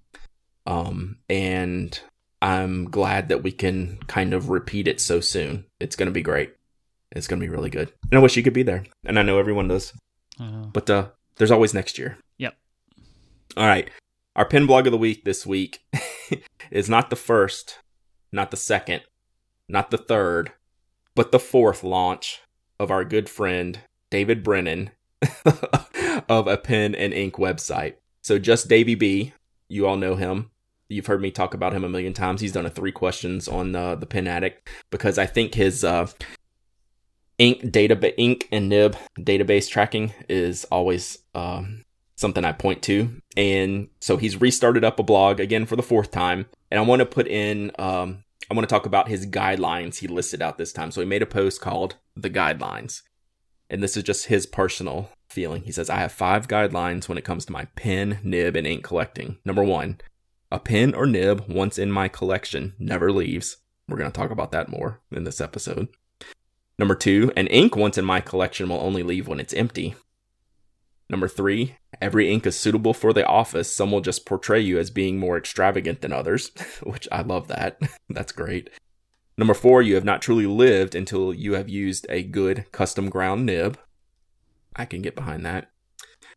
[0.66, 1.98] Um, and
[2.40, 5.66] I'm glad that we can kind of repeat it so soon.
[5.80, 6.54] It's going to be great.
[7.12, 7.92] It's going to be really good.
[8.10, 8.84] And I wish you could be there.
[9.04, 9.92] And I know everyone does.
[10.40, 12.18] Uh, but uh, there's always next year.
[12.38, 12.54] Yep.
[13.56, 13.88] All right.
[14.36, 15.84] Our pin blog of the week this week
[16.70, 17.78] is not the first,
[18.32, 19.02] not the second,
[19.68, 20.50] not the third,
[21.14, 22.40] but the fourth launch
[22.80, 23.78] of our good friend
[24.10, 24.90] David Brennan
[26.28, 27.94] of a pen and ink website.
[28.22, 29.32] So just Davy B,
[29.68, 30.50] you all know him.
[30.88, 32.40] You've heard me talk about him a million times.
[32.40, 36.08] He's done a three questions on uh, the Pen Addict because I think his uh,
[37.38, 41.83] ink data ink and nib database tracking is always um,
[42.24, 43.20] something I point to.
[43.36, 46.46] And so he's restarted up a blog again for the fourth time.
[46.70, 50.06] And I want to put in, um, I want to talk about his guidelines he
[50.06, 50.90] listed out this time.
[50.90, 53.02] So he made a post called The Guidelines.
[53.68, 55.64] And this is just his personal feeling.
[55.64, 58.84] He says, I have five guidelines when it comes to my pen, nib, and ink
[58.84, 59.36] collecting.
[59.44, 59.98] Number one,
[60.50, 63.58] a pen or nib once in my collection never leaves.
[63.86, 65.88] We're going to talk about that more in this episode.
[66.78, 69.94] Number two, an ink once in my collection will only leave when it's empty.
[71.10, 73.72] Number three, every ink is suitable for the office.
[73.72, 76.50] Some will just portray you as being more extravagant than others,
[76.82, 77.78] which I love that.
[78.08, 78.70] That's great.
[79.36, 83.44] Number four, you have not truly lived until you have used a good custom ground
[83.44, 83.78] nib.
[84.76, 85.70] I can get behind that.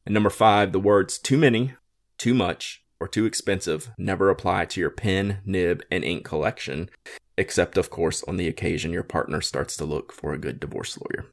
[0.06, 1.76] And number five, the words too many,
[2.18, 6.90] too much, or too expensive never apply to your pen, nib, and ink collection,
[7.38, 10.98] except, of course, on the occasion your partner starts to look for a good divorce
[10.98, 11.28] lawyer.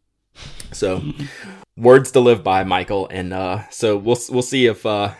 [0.72, 1.02] So,
[1.76, 3.08] words to live by, Michael.
[3.10, 5.14] And uh, so we'll we'll see if uh,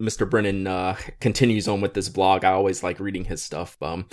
[0.00, 0.28] Mr.
[0.28, 2.44] Brennan uh, continues on with this blog.
[2.44, 3.76] I always like reading his stuff.
[3.82, 4.08] Um,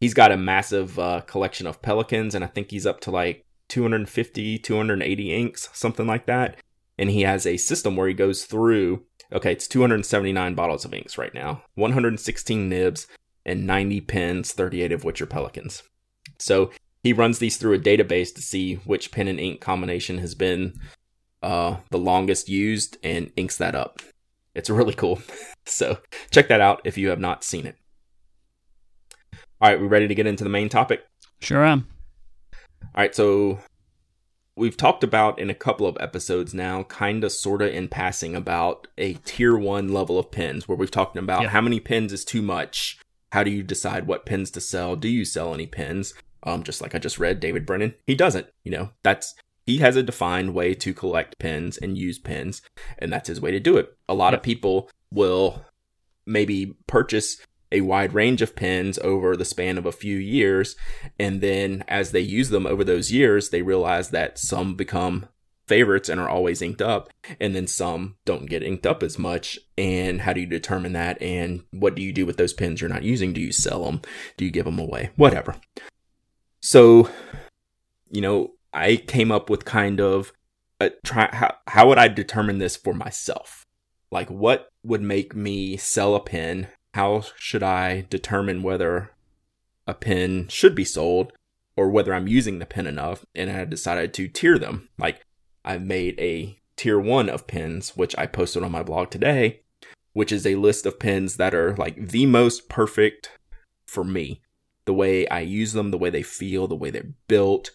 [0.00, 3.44] he's got a massive uh, collection of Pelikans, and I think he's up to like
[3.68, 6.58] 250, 280 inks, something like that.
[6.98, 9.04] And he has a system where he goes through.
[9.32, 13.06] Okay, it's 279 bottles of inks right now, 116 nibs,
[13.44, 15.82] and 90 pens, 38 of which are Pelikans.
[16.38, 16.70] So
[17.04, 20.72] he runs these through a database to see which pen and ink combination has been
[21.42, 24.00] uh, the longest used and inks that up.
[24.54, 25.20] It's really cool.
[25.66, 25.98] so
[26.30, 27.76] check that out if you have not seen it.
[29.60, 31.04] All right, we ready to get into the main topic?
[31.40, 31.86] Sure am.
[32.54, 33.58] All right, so
[34.56, 38.34] we've talked about in a couple of episodes now, kind of, sort of in passing,
[38.34, 41.48] about a tier one level of pens where we've talked about yeah.
[41.50, 42.98] how many pens is too much.
[43.32, 44.96] How do you decide what pens to sell?
[44.96, 46.14] Do you sell any pens?
[46.44, 48.46] Um, just like I just read, David Brennan, he doesn't.
[48.62, 49.34] You know, that's
[49.66, 52.62] he has a defined way to collect pins and use pins,
[52.98, 53.96] and that's his way to do it.
[54.08, 54.38] A lot yeah.
[54.38, 55.64] of people will
[56.26, 57.38] maybe purchase
[57.72, 60.76] a wide range of pins over the span of a few years,
[61.18, 65.28] and then as they use them over those years, they realize that some become
[65.66, 67.08] favorites and are always inked up
[67.40, 71.20] and then some don't get inked up as much and how do you determine that
[71.22, 74.00] and what do you do with those pins you're not using do you sell them
[74.36, 75.56] do you give them away whatever
[76.64, 77.10] so,
[78.10, 80.32] you know, I came up with kind of
[80.80, 83.66] a try how how would I determine this for myself?
[84.10, 86.68] Like, what would make me sell a pin?
[86.94, 89.10] How should I determine whether
[89.86, 91.34] a pin should be sold
[91.76, 93.26] or whether I'm using the pin enough?
[93.34, 94.88] And I decided to tier them.
[94.96, 95.20] Like,
[95.66, 99.60] I've made a tier one of pins, which I posted on my blog today,
[100.14, 103.32] which is a list of pins that are like the most perfect
[103.86, 104.40] for me.
[104.86, 107.70] The way I use them, the way they feel, the way they're built,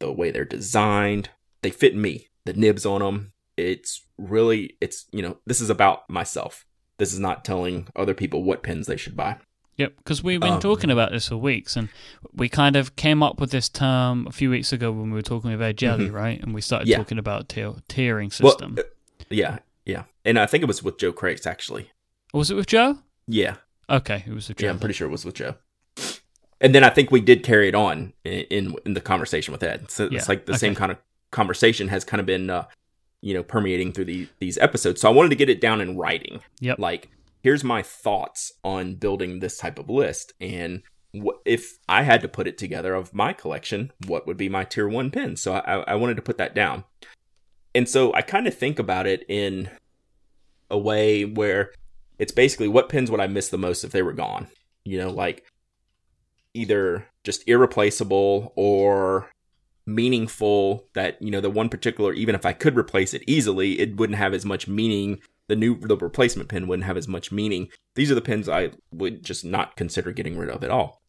[0.00, 1.30] the way they're designed.
[1.62, 2.28] They fit me.
[2.44, 3.32] The nibs on them.
[3.56, 6.64] It's really, it's, you know, this is about myself.
[6.98, 9.38] This is not telling other people what pins they should buy.
[9.76, 11.88] Yep, because we've been um, talking about this for weeks, and
[12.32, 15.22] we kind of came up with this term a few weeks ago when we were
[15.22, 16.16] talking about jelly, mm-hmm.
[16.16, 16.42] right?
[16.42, 16.96] And we started yeah.
[16.96, 18.74] talking about tier- tiering system.
[18.74, 21.92] Well, uh, yeah, yeah, and I think it was with Joe Crates actually.
[22.34, 22.98] Was it with Joe?
[23.28, 23.56] Yeah.
[23.88, 24.66] Okay, it was with Joe.
[24.66, 25.54] Yeah, I'm pretty sure it was with Joe.
[26.60, 29.62] And then I think we did carry it on in in, in the conversation with
[29.62, 29.90] Ed.
[29.90, 30.18] So yeah.
[30.18, 30.58] it's like the okay.
[30.58, 30.98] same kind of
[31.30, 32.64] conversation has kind of been, uh,
[33.20, 35.00] you know, permeating through the, these episodes.
[35.00, 36.40] So I wanted to get it down in writing.
[36.60, 36.78] Yep.
[36.78, 37.10] Like
[37.42, 40.82] here's my thoughts on building this type of list and
[41.44, 44.88] if I had to put it together of my collection, what would be my tier
[44.88, 45.36] one pin?
[45.36, 46.84] So I, I wanted to put that down.
[47.74, 49.70] And so I kind of think about it in
[50.70, 51.72] a way where
[52.18, 54.48] it's basically what pins would I miss the most if they were gone?
[54.84, 55.44] You know, like
[56.58, 59.30] either just irreplaceable or
[59.86, 63.96] meaningful that, you know, the one particular, even if I could replace it easily, it
[63.96, 67.68] wouldn't have as much meaning the new the replacement pin wouldn't have as much meaning.
[67.94, 71.02] These are the pins I would just not consider getting rid of at all.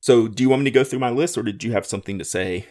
[0.00, 2.18] So, do you want me to go through my list, or did you have something
[2.18, 2.66] to say,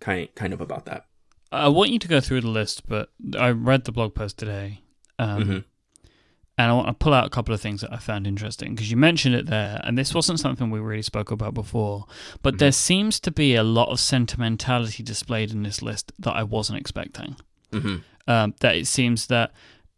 [0.00, 1.06] kind kind of about that?
[1.52, 4.80] I want you to go through the list, but I read the blog post today,
[5.20, 5.58] um, mm-hmm.
[6.56, 8.90] And I want to pull out a couple of things that I found interesting because
[8.90, 12.06] you mentioned it there, and this wasn't something we really spoke about before.
[12.42, 12.58] But mm-hmm.
[12.58, 16.78] there seems to be a lot of sentimentality displayed in this list that I wasn't
[16.78, 17.36] expecting.
[17.72, 17.96] Mm-hmm.
[18.26, 19.52] Um, that it seems that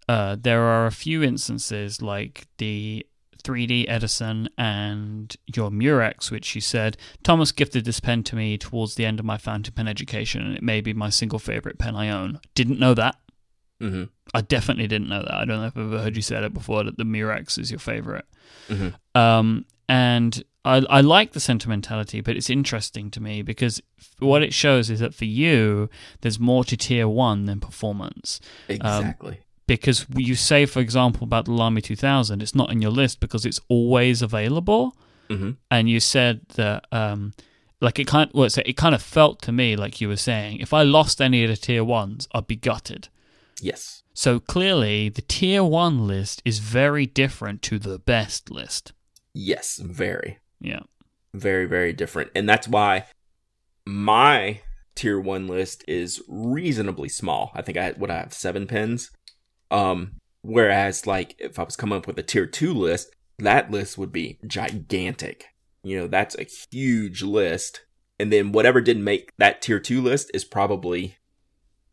[0.09, 3.07] uh, there are a few instances like the
[3.45, 8.95] 3D Edison and your Murex, which you said, Thomas gifted this pen to me towards
[8.95, 11.95] the end of my fountain pen education, and it may be my single favorite pen
[11.95, 12.41] I own.
[12.55, 13.17] Didn't know that.
[13.81, 14.05] Mm-hmm.
[14.35, 15.35] I definitely didn't know that.
[15.35, 17.70] I don't know if I've ever heard you say it before that the Murex is
[17.70, 18.24] your favorite.
[18.68, 19.20] Mm-hmm.
[19.20, 23.81] Um, and I, I like the sentimentality, but it's interesting to me because
[24.18, 25.89] what it shows is that for you,
[26.22, 28.41] there's more to tier one than performance.
[28.68, 29.33] Um, exactly.
[29.33, 33.20] Um, because you say, for example, about the Lamy 2000, it's not in your list
[33.20, 34.97] because it's always available.
[35.29, 35.53] Mm-hmm.
[35.70, 37.35] And you said that, um,
[37.81, 40.59] like it kind, of, well, it kind of felt to me like you were saying,
[40.59, 43.09] if I lost any of the tier ones, I'd be gutted.
[43.61, 44.03] Yes.
[44.15, 48.93] So clearly, the tier one list is very different to the best list.
[49.35, 50.39] Yes, very.
[50.61, 50.81] Yeah.
[51.35, 52.31] Very, very different.
[52.35, 53.05] And that's why
[53.87, 54.61] my
[54.95, 57.53] tier one list is reasonably small.
[57.55, 59.11] I think I would have seven pins.
[59.71, 63.99] Um, whereas like if I was coming up with a tier two list, that list
[63.99, 65.45] would be gigantic.
[65.83, 67.83] You know, that's a huge list.
[68.19, 71.17] And then whatever didn't make that tier two list is probably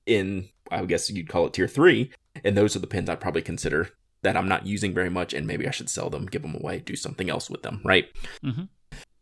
[0.06, 2.12] in, I guess you'd call it tier three.
[2.44, 3.90] And those are the pins I'd probably consider
[4.24, 5.34] that I'm not using very much.
[5.34, 7.82] And maybe I should sell them, give them away, do something else with them.
[7.84, 8.08] Right.
[8.44, 8.64] Mm-hmm.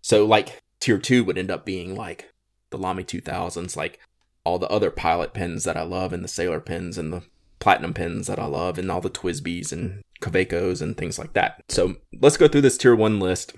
[0.02, 2.30] So like tier two would end up being like
[2.70, 4.00] the Lamy 2000s, like
[4.44, 7.24] all the other pilot pins that I love and the sailor pins and the
[7.60, 11.64] platinum pins that I love and all the TWSBIs and Kawecos and things like that.
[11.70, 13.54] So let's go through this tier one list.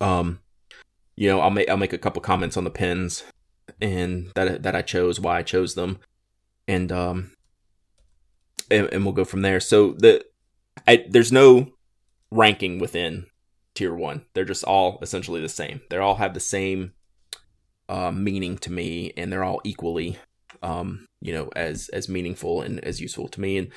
[0.00, 0.40] Um,
[1.16, 3.24] you know, I'll make I'll make a couple comments on the pins
[3.80, 5.98] and that that I chose, why I chose them,
[6.68, 7.32] and um,
[8.70, 9.58] and, and we'll go from there.
[9.58, 10.24] So the
[10.86, 11.72] I, there's no
[12.30, 13.26] ranking within
[13.74, 14.26] tier one.
[14.34, 15.80] They're just all essentially the same.
[15.90, 16.92] They all have the same
[17.88, 20.18] uh, meaning to me, and they're all equally
[20.62, 23.58] um, you know, as as meaningful and as useful to me.
[23.58, 23.68] And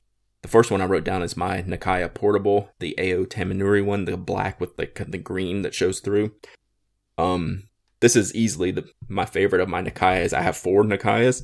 [0.42, 4.18] the first one I wrote down is my Nakaya Portable, the Ao Tamenuri one, the
[4.18, 6.34] black with the the green that shows through.
[7.18, 7.64] Um,
[8.00, 10.34] this is easily the my favorite of my Nakayas.
[10.34, 11.44] I have four Nakayas.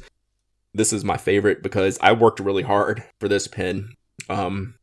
[0.74, 3.94] This is my favorite because I worked really hard for this pen.
[4.30, 4.76] Um,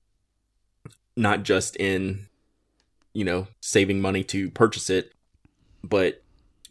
[1.17, 2.27] not just in,
[3.13, 5.13] you know, saving money to purchase it,
[5.83, 6.23] but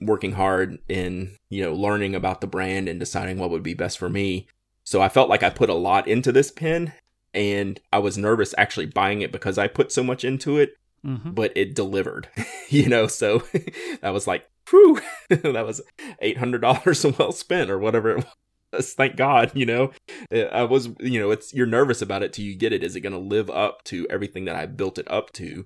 [0.01, 3.97] working hard in, you know, learning about the brand and deciding what would be best
[3.97, 4.47] for me.
[4.83, 6.93] So I felt like I put a lot into this pen
[7.33, 11.31] and I was nervous actually buying it because I put so much into it, mm-hmm.
[11.31, 12.27] but it delivered,
[12.69, 13.39] you know, so
[14.01, 14.99] that was like, whew,
[15.29, 15.81] that was
[16.21, 18.25] $800 well spent or whatever it was.
[18.81, 19.91] Thank God, you know,
[20.31, 22.83] I was, you know, it's, you're nervous about it till you get it.
[22.83, 25.65] Is it going to live up to everything that I built it up to?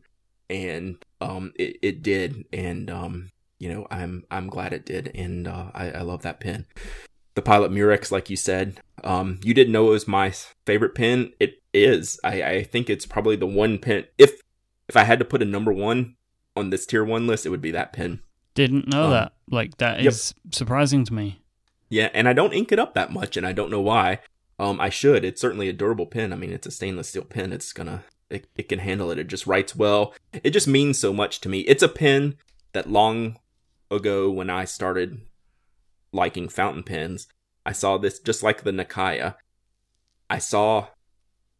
[0.49, 2.45] And, um, it, it did.
[2.53, 6.39] And, um, you know, I'm I'm glad it did, and uh, I, I love that
[6.39, 6.65] pin.
[7.35, 8.81] the Pilot Murex, like you said.
[9.03, 10.33] Um, you didn't know it was my
[10.65, 11.33] favorite pen.
[11.39, 12.19] It is.
[12.23, 14.05] I, I think it's probably the one pen.
[14.17, 14.41] If
[14.87, 16.15] if I had to put a number one
[16.55, 18.21] on this tier one list, it would be that pen.
[18.53, 19.33] Didn't know um, that.
[19.49, 20.55] Like that is yep.
[20.55, 21.41] surprising to me.
[21.89, 24.19] Yeah, and I don't ink it up that much, and I don't know why.
[24.59, 25.23] Um, I should.
[25.23, 26.33] It's certainly a durable pen.
[26.33, 27.53] I mean, it's a stainless steel pen.
[27.53, 29.19] It's gonna, it, it can handle it.
[29.19, 30.13] It just writes well.
[30.33, 31.59] It just means so much to me.
[31.61, 32.35] It's a pen
[32.73, 33.39] that long
[33.89, 35.21] ago when I started
[36.11, 37.27] liking fountain pens,
[37.65, 39.35] I saw this just like the Nakaya.
[40.29, 40.87] I saw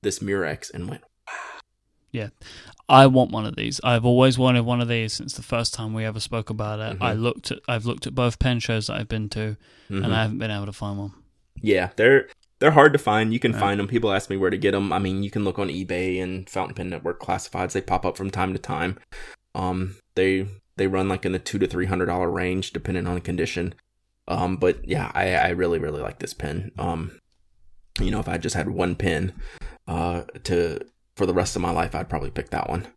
[0.01, 1.59] this Murex and went, wow.
[2.11, 2.29] Yeah.
[2.89, 3.81] I want one of these.
[3.83, 6.93] I've always wanted one of these since the first time we ever spoke about it.
[6.93, 7.03] Mm-hmm.
[7.03, 9.57] I looked at I've looked at both pen shows that I've been to
[9.89, 10.03] mm-hmm.
[10.03, 11.13] and I haven't been able to find one.
[11.61, 12.27] Yeah, they're
[12.59, 13.33] they're hard to find.
[13.33, 13.87] You can find them.
[13.87, 14.91] People ask me where to get them.
[14.91, 17.73] I mean, you can look on eBay and Fountain Pen Network classifieds.
[17.73, 18.97] They pop up from time to time.
[19.53, 23.15] Um, they they run like in the two to three hundred dollar range, depending on
[23.15, 23.75] the condition.
[24.27, 26.71] Um, but yeah, I, I really, really like this pen.
[26.77, 27.19] Um,
[27.99, 29.33] you know, if I just had one pen,
[29.87, 30.81] uh, to,
[31.17, 32.87] for the rest of my life, I'd probably pick that one.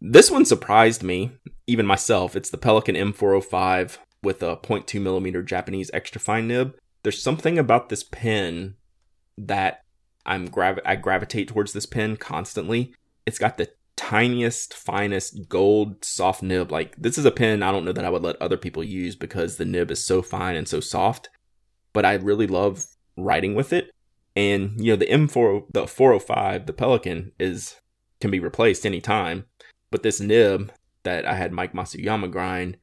[0.00, 1.30] This one surprised me,
[1.66, 2.36] even myself.
[2.36, 6.76] It's the Pelikan M405 with a 0.2 millimeter Japanese extra fine nib.
[7.02, 8.74] There's something about this pen
[9.38, 9.82] that
[10.26, 12.92] I'm grav- I gravitate towards this pen constantly.
[13.24, 16.70] It's got the tiniest, finest gold soft nib.
[16.70, 19.16] Like this is a pen I don't know that I would let other people use
[19.16, 21.30] because the nib is so fine and so soft.
[21.92, 22.84] But I really love
[23.16, 23.90] writing with it.
[24.36, 27.76] And you know the M4 the 405 the Pelikan is
[28.20, 29.46] can be replaced anytime.
[29.90, 30.72] But this nib
[31.04, 32.76] that I had Mike Masuyama grind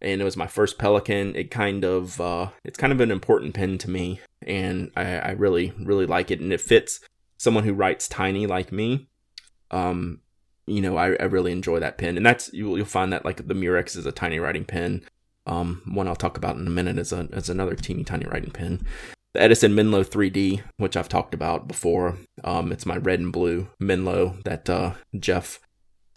[0.00, 1.34] and it was my first Pelikan.
[1.34, 5.30] It kind of uh, it's kind of an important pen to me, and I, I
[5.32, 7.00] really really like it, and it fits
[7.36, 9.08] someone who writes tiny like me.
[9.70, 10.20] Um,
[10.66, 13.46] you know, I, I really enjoy that pen, and that's you'll, you'll find that like
[13.46, 15.02] the Murex is a tiny writing pen.
[15.46, 18.50] Um, one I'll talk about in a minute is a is another teeny tiny writing
[18.50, 18.86] pen.
[19.34, 23.68] The Edison Menlo 3D, which I've talked about before, um, it's my red and blue
[23.78, 25.60] Menlo that uh, Jeff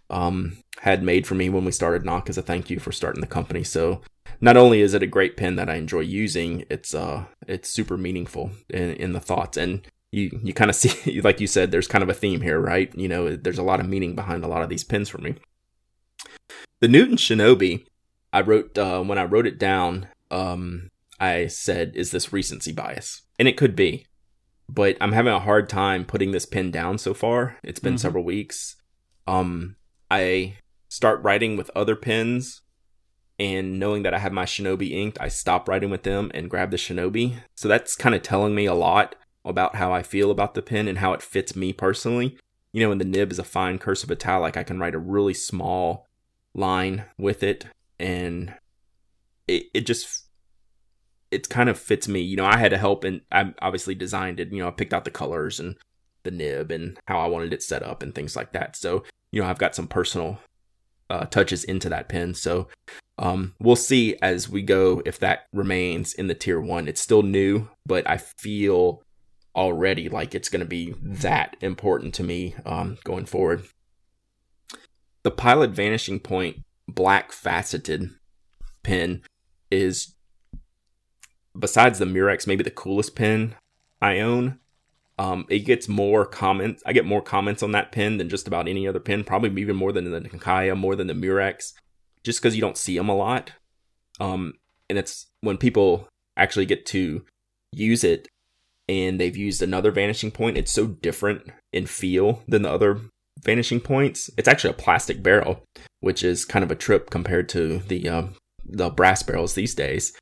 [0.09, 3.21] um, had made for me when we started Nock as a thank you for starting
[3.21, 3.63] the company.
[3.63, 4.01] So
[4.39, 7.97] not only is it a great pen that I enjoy using, it's uh it's super
[7.97, 9.57] meaningful in, in the thoughts.
[9.57, 12.59] And you you kind of see like you said there's kind of a theme here
[12.59, 12.93] right?
[12.95, 15.35] You know there's a lot of meaning behind a lot of these pins for me.
[16.79, 17.85] The newton shinobi
[18.33, 20.89] i wrote uh, when i wrote it down um,
[21.21, 24.05] i said is this recency bias and it could be
[24.67, 27.99] but i'm having a hard time putting this pin down so far it's been mm-hmm.
[27.99, 28.75] several weeks
[29.27, 29.75] um
[30.09, 30.55] i
[30.89, 32.61] start writing with other pins
[33.39, 36.71] and knowing that i have my shinobi inked i stop writing with them and grab
[36.71, 40.53] the shinobi so that's kind of telling me a lot about how I feel about
[40.53, 42.37] the pen and how it fits me personally.
[42.73, 45.33] You know, when the nib is a fine cursive italic, I can write a really
[45.33, 46.07] small
[46.53, 47.65] line with it
[47.99, 48.53] and
[49.47, 50.20] it, it just
[51.31, 52.21] it kind of fits me.
[52.21, 54.51] You know, I had to help and I obviously designed it.
[54.51, 55.75] You know, I picked out the colors and
[56.23, 58.75] the nib and how I wanted it set up and things like that.
[58.75, 60.39] So, you know, I've got some personal
[61.09, 62.33] uh, touches into that pen.
[62.33, 62.67] So,
[63.17, 66.87] um, we'll see as we go if that remains in the tier one.
[66.87, 69.03] It's still new, but I feel
[69.55, 73.63] already like it's going to be that important to me um, going forward.
[75.23, 78.09] The Pilot Vanishing Point black faceted
[78.83, 79.21] pen
[79.69, 80.15] is,
[81.57, 83.55] besides the Murex, maybe the coolest pen
[84.01, 84.59] I own.
[85.17, 86.81] Um, it gets more comments.
[86.85, 89.75] I get more comments on that pen than just about any other pen, probably even
[89.75, 91.73] more than the Nakaya, more than the Murex,
[92.23, 93.51] just because you don't see them a lot.
[94.19, 94.53] Um,
[94.89, 97.23] and it's when people actually get to
[97.71, 98.27] use it
[98.89, 100.57] and they've used another vanishing point.
[100.57, 102.99] It's so different in feel than the other
[103.41, 104.29] vanishing points.
[104.37, 105.63] It's actually a plastic barrel,
[105.99, 108.23] which is kind of a trip compared to the uh,
[108.65, 110.13] the brass barrels these days.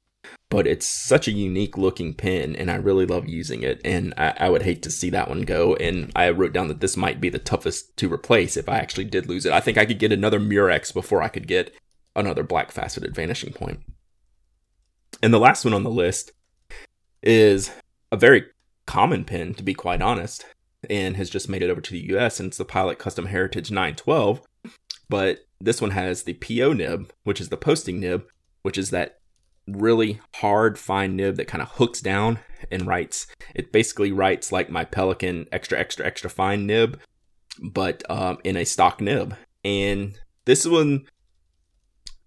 [0.49, 3.79] But it's such a unique looking pin, and I really love using it.
[3.85, 5.75] And I, I would hate to see that one go.
[5.75, 9.05] And I wrote down that this might be the toughest to replace if I actually
[9.05, 9.53] did lose it.
[9.53, 11.75] I think I could get another Murex before I could get
[12.15, 13.81] another black faceted vanishing point.
[15.21, 16.31] And the last one on the list
[17.21, 17.71] is
[18.11, 18.45] a very
[18.85, 20.45] common pin, to be quite honest,
[20.89, 23.69] and has just made it over to the US, and it's the Pilot Custom Heritage
[23.69, 24.41] 912.
[25.09, 28.25] But this one has the PO nib, which is the posting nib,
[28.61, 29.18] which is that
[29.77, 32.39] really hard, fine nib that kind of hooks down
[32.71, 33.27] and writes.
[33.55, 36.99] It basically writes like my Pelikan extra, extra, extra fine nib,
[37.61, 39.35] but um, in a stock nib.
[39.63, 41.05] And this one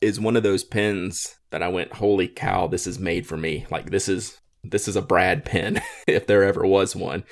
[0.01, 3.67] is one of those pens that I went, holy cow, this is made for me.
[3.71, 7.25] Like this is this is a Brad pen if there ever was one.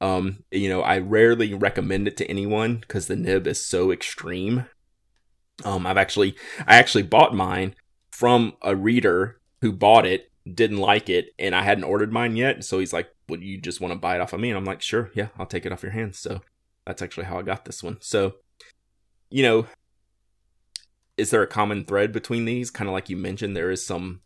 [0.00, 4.66] Um, you know, I rarely recommend it to anyone because the nib is so extreme.
[5.64, 7.74] Um, I've actually, I actually bought mine
[8.12, 12.64] from a reader who bought it didn't like it, and I hadn't ordered mine yet.
[12.64, 14.64] So he's like, "Would you just want to buy it off of me?" And I'm
[14.64, 16.40] like, "Sure, yeah, I'll take it off your hands." So
[16.86, 17.98] that's actually how I got this one.
[18.00, 18.36] So,
[19.30, 19.66] you know,
[21.16, 22.70] is there a common thread between these?
[22.70, 24.22] Kind of like you mentioned, there is some,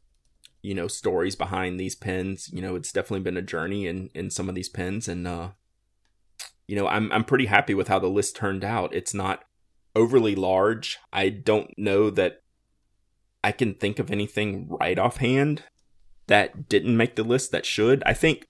[0.63, 2.51] you know, stories behind these pens.
[2.53, 5.51] You know, it's definitely been a journey in in some of these pens, and uh,
[6.67, 8.95] you know, I'm I'm pretty happy with how the list turned out.
[8.95, 9.45] It's not
[9.95, 10.99] overly large.
[11.13, 12.43] I don't know that
[13.45, 15.65] I can think of anything right offhand
[16.27, 18.03] that didn't make the list that should.
[18.07, 18.47] I think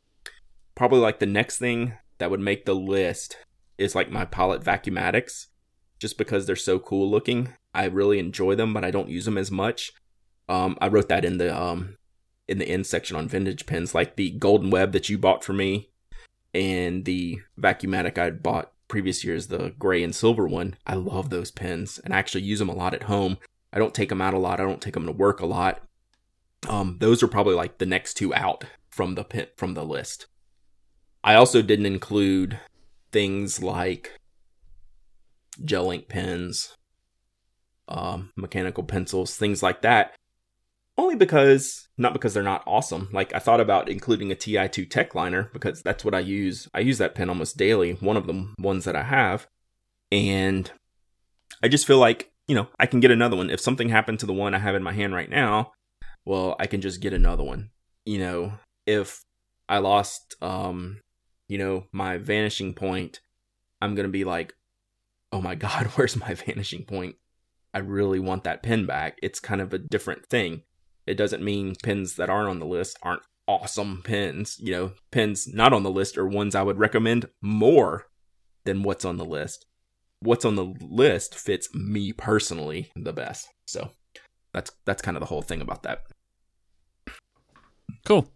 [0.74, 3.36] probably like the next thing that would make the list
[3.78, 5.46] is like my Pilot Vacuumatics,
[5.98, 7.54] just because they're so cool looking.
[7.74, 9.92] I really enjoy them, but I don't use them as much.
[10.48, 11.96] Um, I wrote that in the um
[12.48, 15.52] in the end section on vintage pens, like the Golden Web that you bought for
[15.52, 15.90] me,
[16.52, 20.76] and the Vacuumatic I bought previous years, the gray and silver one.
[20.86, 23.38] I love those pens, and I actually use them a lot at home.
[23.72, 24.60] I don't take them out a lot.
[24.60, 25.82] I don't take them to work a lot.
[26.68, 30.26] Um, those are probably like the next two out from the from the list.
[31.24, 32.58] I also didn't include
[33.10, 34.18] things like
[35.64, 36.76] gel ink pens,
[37.88, 40.14] um, mechanical pencils, things like that.
[40.98, 43.08] Only because, not because they're not awesome.
[43.12, 46.68] Like I thought about including a TI2 Tech Liner because that's what I use.
[46.74, 47.92] I use that pen almost daily.
[47.94, 49.46] One of the ones that I have,
[50.10, 50.70] and
[51.62, 54.26] I just feel like you know I can get another one if something happened to
[54.26, 55.72] the one I have in my hand right now.
[56.26, 57.70] Well, I can just get another one.
[58.04, 58.52] You know,
[58.86, 59.24] if
[59.70, 61.00] I lost, um,
[61.48, 63.20] you know, my vanishing point,
[63.80, 64.52] I'm gonna be like,
[65.32, 67.16] oh my god, where's my vanishing point?
[67.72, 69.18] I really want that pen back.
[69.22, 70.64] It's kind of a different thing.
[71.06, 74.58] It doesn't mean pens that aren't on the list aren't awesome pens.
[74.60, 78.08] You know, pens not on the list are ones I would recommend more
[78.66, 79.64] than what's on the list.
[80.22, 83.48] What's on the list fits me personally the best.
[83.66, 83.90] So
[84.52, 86.04] that's that's kind of the whole thing about that.
[88.04, 88.28] Cool.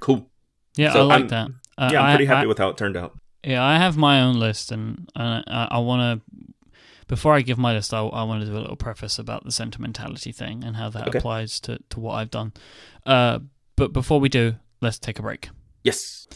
[0.00, 0.30] Cool.
[0.76, 1.50] Yeah, so I like I'm, that.
[1.78, 3.18] Uh, yeah, I'm pretty I, happy I, with how it turned out.
[3.44, 6.52] Yeah, I have my own list, and, and I, I want to
[7.08, 9.52] before I give my list, I, I want to do a little preface about the
[9.52, 11.18] sentimentality thing and how that okay.
[11.18, 12.52] applies to, to what I've done.
[13.04, 13.40] Uh,
[13.76, 15.48] but before we do, let's take a break.
[15.84, 16.26] Yes.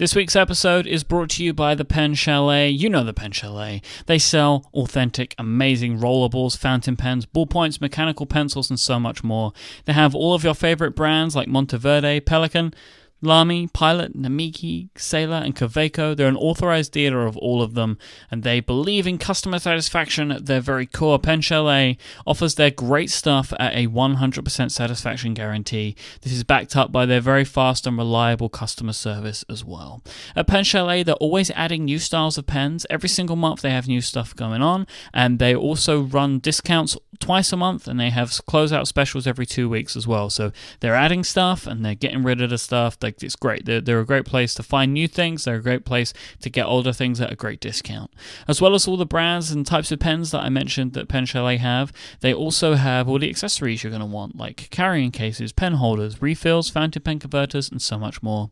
[0.00, 2.70] This week's episode is brought to you by the Pen Chalet.
[2.70, 3.82] You know the Pen Chalet.
[4.06, 9.52] They sell authentic, amazing rollerballs, fountain pens, ballpoints, mechanical pencils, and so much more.
[9.84, 12.72] They have all of your favorite brands like Monteverde, Pelikan,
[13.22, 17.98] Lamy, Pilot, Namiki, Sailor, and Kaweco, they're an authorized dealer of all of them,
[18.30, 21.18] and they believe in customer satisfaction at their very core.
[21.18, 25.96] Pen Chalet offers their great stuff at a 100% satisfaction guarantee.
[26.22, 30.02] This is backed up by their very fast and reliable customer service as well.
[30.34, 32.86] At Pen Chalet, they're always adding new styles of pens.
[32.88, 37.52] Every single month, they have new stuff going on, and they also run discounts twice
[37.52, 40.30] a month, and they have closeout specials every two weeks as well.
[40.30, 42.98] So they're adding stuff and they're getting rid of the stuff.
[43.10, 43.64] Like it's great.
[43.66, 45.44] They're, they're a great place to find new things.
[45.44, 48.10] They're a great place to get older things at a great discount.
[48.46, 51.26] As well as all the brands and types of pens that I mentioned that Pen
[51.26, 55.52] Chalet have, they also have all the accessories you're going to want, like carrying cases,
[55.52, 58.50] pen holders, refills, fountain pen converters, and so much more.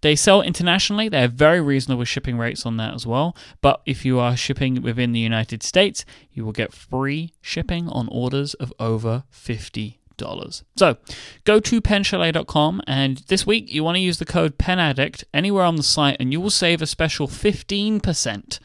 [0.00, 1.08] They sell internationally.
[1.08, 3.36] They have very reasonable shipping rates on that as well.
[3.60, 8.08] But if you are shipping within the United States, you will get free shipping on
[8.10, 10.62] orders of over 50 dollars.
[10.76, 10.98] So
[11.44, 15.76] go to penchalet.com and this week you want to use the code PENADDICT anywhere on
[15.76, 18.58] the site and you will save a special 15%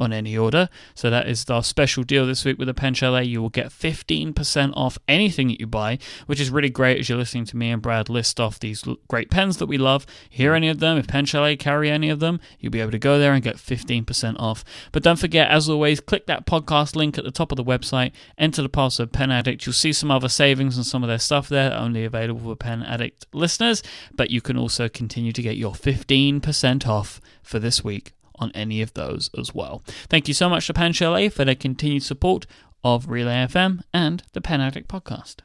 [0.00, 0.68] on any order.
[0.94, 3.24] So that is our special deal this week with the Pen Chalet.
[3.24, 7.18] You will get 15% off anything that you buy, which is really great as you're
[7.18, 10.06] listening to me and Brad list off these great pens that we love.
[10.28, 12.98] Hear any of them, if Pen Chalet carry any of them, you'll be able to
[12.98, 14.64] go there and get 15% off.
[14.92, 18.12] But don't forget, as always, click that podcast link at the top of the website,
[18.38, 19.66] enter the password Pen Addict.
[19.66, 22.82] You'll see some other savings and some of their stuff there, only available for Pen
[22.82, 23.82] Addict listeners,
[24.14, 28.82] but you can also continue to get your 15% off for this week on any
[28.82, 29.82] of those as well.
[30.08, 32.46] Thank you so much to Pen Chalet for their continued support
[32.82, 35.36] of Relay FM and the Pen Addict podcast.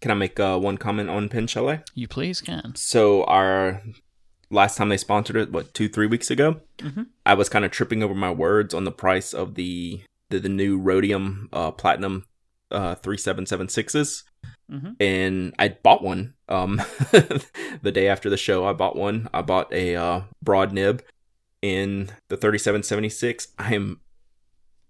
[0.00, 1.80] Can I make uh, one comment on Pen Chalet?
[1.94, 2.74] You please can.
[2.76, 3.82] So our
[4.50, 7.04] last time they sponsored it, what two three weeks ago, mm-hmm.
[7.24, 10.48] I was kind of tripping over my words on the price of the the, the
[10.48, 12.26] new Rhodium uh, Platinum
[12.70, 14.24] uh, three seven seven sixes.
[14.70, 14.92] Mm-hmm.
[15.00, 16.76] And I bought one um,
[17.82, 18.64] the day after the show.
[18.64, 19.28] I bought one.
[19.32, 21.02] I bought a uh, broad nib,
[21.64, 23.48] in the 3776.
[23.58, 24.00] I'm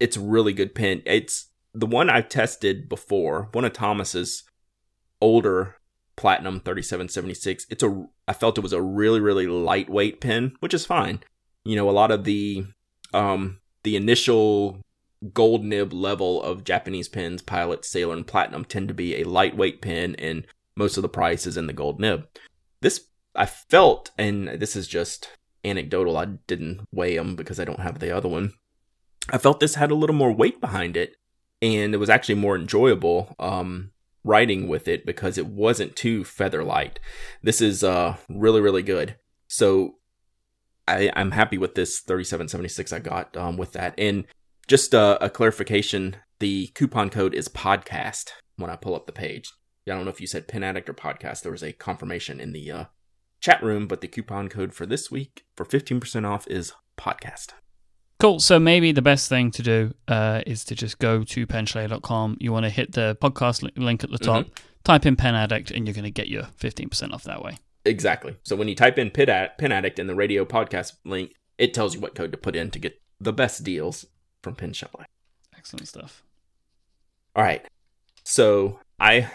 [0.00, 1.02] it's a really good pen.
[1.06, 4.42] It's the one I've tested before, one of Thomas's
[5.20, 5.76] older
[6.16, 7.66] platinum 3776.
[7.70, 11.20] It's a I felt it was a really really lightweight pen, which is fine.
[11.64, 12.66] You know, a lot of the
[13.12, 14.80] um the initial
[15.32, 19.80] gold nib level of Japanese pens, Pilot, Sailor, and Platinum tend to be a lightweight
[19.80, 20.44] pen and
[20.74, 22.26] most of the price is in the gold nib.
[22.80, 23.06] this
[23.36, 25.28] I felt, and this is just
[25.64, 26.16] anecdotal.
[26.16, 28.52] I didn't weigh them because I don't have the other one.
[29.30, 31.16] I felt this had a little more weight behind it,
[31.62, 33.92] and it was actually more enjoyable um,
[34.22, 37.00] writing with it because it wasn't too feather light.
[37.42, 39.16] This is uh, really really good.
[39.48, 39.96] So
[40.86, 43.94] I, I'm happy with this 3776 I got um, with that.
[43.96, 44.26] And
[44.66, 49.50] just uh, a clarification: the coupon code is podcast when I pull up the page.
[49.86, 51.42] I don't know if you said Pen Addict or podcast.
[51.42, 52.84] There was a confirmation in the uh,
[53.40, 57.52] chat room, but the coupon code for this week for 15% off is podcast.
[58.20, 58.40] Cool.
[58.40, 62.38] So maybe the best thing to do uh, is to just go to penchalet.com.
[62.40, 64.64] You want to hit the podcast link at the top, mm-hmm.
[64.84, 67.58] type in Pen Addict, and you're going to get your 15% off that way.
[67.84, 68.36] Exactly.
[68.42, 69.28] So when you type in Pen
[69.72, 72.78] Addict in the radio podcast link, it tells you what code to put in to
[72.78, 74.06] get the best deals
[74.42, 75.06] from Pen Chalet.
[75.56, 76.22] Excellent stuff.
[77.36, 77.66] All right.
[78.24, 79.30] So I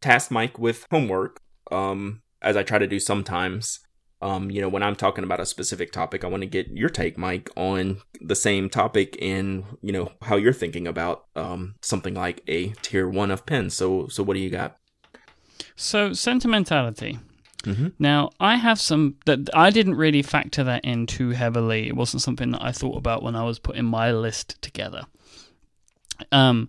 [0.00, 1.40] tasked Myke with homework.
[1.70, 3.80] Um, as I try to do sometimes.
[4.22, 6.88] Um, you know, when I'm talking about a specific topic, I want to get your
[6.88, 12.14] take, Myke, on the same topic and you know how you're thinking about um, something
[12.14, 13.74] like a tier one of pens.
[13.74, 14.78] So, so what do you got?
[15.76, 17.18] So sentimentality.
[17.64, 17.88] Mm-hmm.
[17.98, 21.88] Now, I have some that I didn't really factor that in too heavily.
[21.88, 25.04] It wasn't something that I thought about when I was putting my list together.
[26.30, 26.68] Um,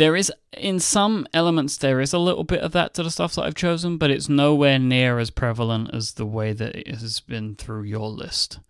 [0.00, 3.34] there is in some elements there is a little bit of that to the stuff
[3.34, 7.20] that I've chosen, but it's nowhere near as prevalent as the way that it has
[7.20, 8.60] been through your list.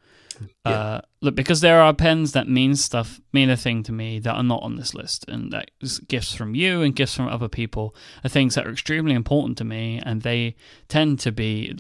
[0.67, 0.73] Yeah.
[0.73, 4.35] Uh, look, because there are pens that mean stuff, mean a thing to me that
[4.35, 5.71] are not on this list, and that
[6.09, 9.65] gifts from you and gifts from other people are things that are extremely important to
[9.65, 10.57] me, and they
[10.89, 11.79] tend to be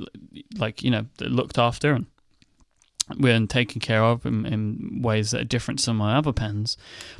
[0.58, 2.06] like you know looked after and
[3.18, 6.76] when taken care of in, in, ways that are different to my other pens,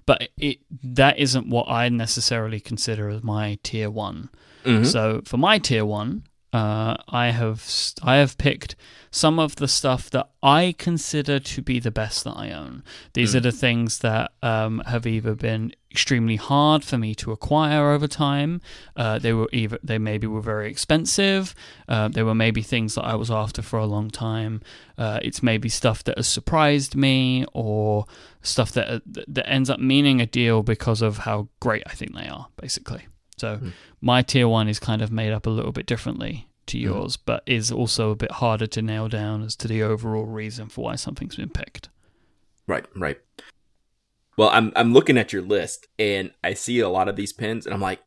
[0.07, 4.31] but it that isn't what I necessarily consider as my tier one.
[4.65, 4.85] Mm-hmm.
[4.85, 7.65] So for my tier one, uh, I have
[8.03, 8.75] I have picked
[9.13, 12.83] some of the stuff that I consider to be the best that I own.
[13.13, 13.37] These mm.
[13.37, 18.07] are the things that um, have either been extremely hard for me to acquire over
[18.07, 18.61] time.
[18.97, 21.55] Uh, they were either they maybe were very expensive.
[21.89, 24.61] Uh, they were maybe things that I was after for a long time.
[24.99, 28.07] Uh, it's maybe stuff that has surprised me or
[28.43, 32.29] stuff that that ends up meaning a deal because of how great I think they
[32.29, 32.49] are.
[32.61, 33.07] Basically,
[33.41, 33.73] so mm.
[34.01, 36.83] my tier one is kind of made up a little bit differently to mm.
[36.83, 37.21] yours, mm.
[37.25, 40.85] but is also a bit harder to nail down as to the overall reason for
[40.85, 41.89] why something's been picked.
[42.67, 43.19] Right, right.
[44.37, 47.67] Well, I'm I'm looking at your list and I see a lot of these pins,
[47.67, 48.01] and I'm like,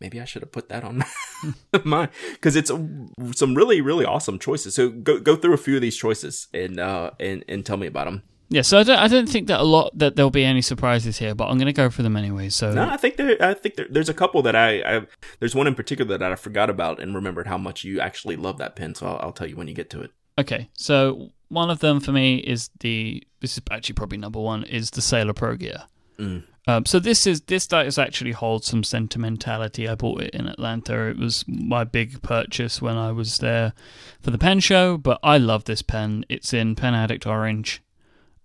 [0.00, 1.04] maybe I should have put that on
[1.84, 2.86] mine because it's a,
[3.34, 4.74] some really really awesome choices.
[4.74, 7.86] So go go through a few of these choices and uh and and tell me
[7.86, 8.22] about them.
[8.48, 11.18] Yeah, so I don't, I don't think that a lot that there'll be any surprises
[11.18, 12.50] here, but I'm going to go for them anyway.
[12.50, 15.06] So no, I think there, I think there, there's a couple that I, I,
[15.40, 18.58] there's one in particular that I forgot about and remembered how much you actually love
[18.58, 18.94] that pin.
[18.94, 20.10] So I'll, I'll tell you when you get to it.
[20.38, 24.64] Okay, so one of them for me is the this is actually probably number one
[24.64, 25.84] is the Sailor Pro Gear.
[26.18, 26.44] Mm.
[26.66, 29.86] Um, so this is this does actually hold some sentimentality.
[29.88, 31.08] I bought it in Atlanta.
[31.08, 33.74] It was my big purchase when I was there
[34.20, 34.96] for the pen show.
[34.96, 36.24] But I love this pen.
[36.28, 37.82] It's in Pen Addict Orange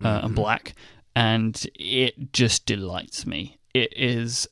[0.03, 0.25] uh, mm-hmm.
[0.27, 0.73] and black,
[1.15, 3.57] and it just delights me.
[3.73, 4.47] It is.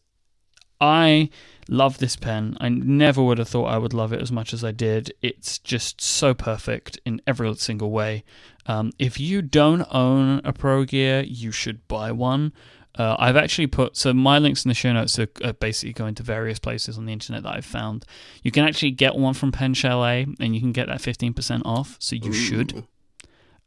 [0.80, 1.30] I
[1.70, 2.58] love this pen.
[2.60, 5.12] I never would have thought I would love it as much as I did.
[5.22, 8.24] It's just so perfect in every single way.
[8.68, 12.54] Um, if you don't own a Pro Gear, you should buy one.
[12.98, 16.16] Uh, I've actually put so my links in the show notes are, are, basically going
[16.16, 18.06] to various places on the internet that I've found.
[18.42, 21.62] You can actually get one from Pen Chalet, and you can get that fifteen percent
[21.64, 21.98] off.
[22.00, 22.34] So you Ooh.
[22.34, 22.88] should.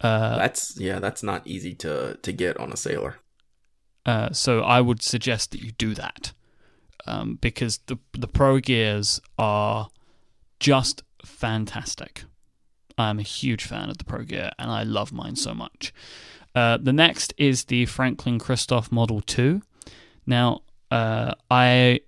[0.01, 3.17] Uh, that's yeah, that's not easy to to get on a sailor.
[4.07, 6.33] Uh, so I would suggest that you do that
[7.07, 9.89] um, because the the pro gears are
[10.59, 12.25] just fantastic.
[12.99, 15.93] I'm a huge fan of the pro gear and I love mine so much.
[16.55, 19.63] Uh, the next is the Franklin Christoph Model 2.
[20.27, 22.01] Now, uh, I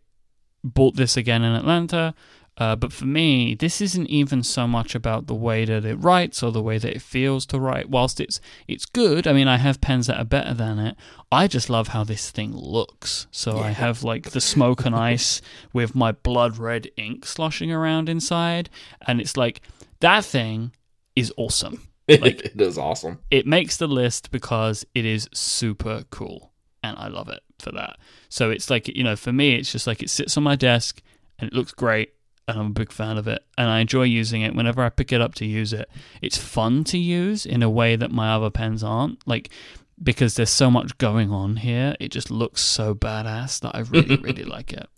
[0.65, 2.15] bought this again in Atlanta.
[2.59, 6.43] Uh, but for me, this isn't even so much about the way that it writes
[6.43, 7.89] or the way that it feels to write.
[7.89, 10.97] Whilst it's it's good, I mean, I have pens that are better than it.
[11.31, 13.27] I just love how this thing looks.
[13.31, 13.63] So yeah.
[13.63, 15.41] I have like the smoke and ice
[15.73, 18.69] with my blood red ink sloshing around inside,
[19.07, 19.63] and it's like
[20.01, 20.73] that thing
[21.17, 21.89] is awesome.
[22.07, 23.21] Like it is awesome.
[23.31, 27.97] It makes the list because it is super cool, and I love it for that.
[28.29, 31.01] So it's like you know, for me, it's just like it sits on my desk
[31.39, 32.13] and it looks great
[32.49, 34.55] and I'm a big fan of it, and I enjoy using it.
[34.55, 35.89] Whenever I pick it up to use it,
[36.21, 39.27] it's fun to use in a way that my other pens aren't.
[39.27, 39.51] Like
[40.03, 44.17] because there's so much going on here, it just looks so badass that I really,
[44.23, 44.89] really like it.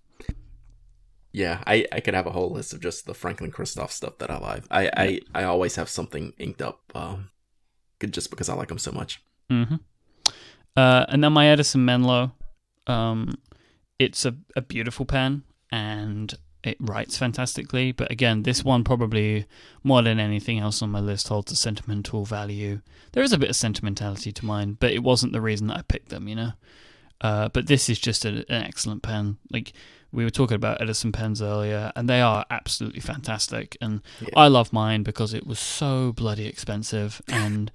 [1.32, 4.30] Yeah, I, I could have a whole list of just the Franklin Christoph stuff that
[4.30, 4.64] I like.
[4.70, 7.30] I, I, I always have something inked up, um,
[8.08, 9.20] just because I like them so much.
[9.50, 9.76] Mm-hmm.
[10.76, 12.32] Uh, and then my Edison Menlo,
[12.86, 13.34] um,
[13.98, 15.42] it's a, a beautiful pen
[15.72, 16.34] and
[16.64, 17.92] it writes fantastically.
[17.92, 19.46] But again, this one probably
[19.82, 22.80] more than anything else on my list holds a sentimental value.
[23.12, 25.82] There is a bit of sentimentality to mine, but it wasn't the reason that I
[25.82, 26.52] picked them, you know.
[27.20, 29.36] Uh, but this is just a, an excellent pen.
[29.50, 29.72] Like
[30.10, 33.76] we were talking about Edison pens earlier, and they are absolutely fantastic.
[33.80, 34.28] And yeah.
[34.36, 37.70] I love mine because it was so bloody expensive, and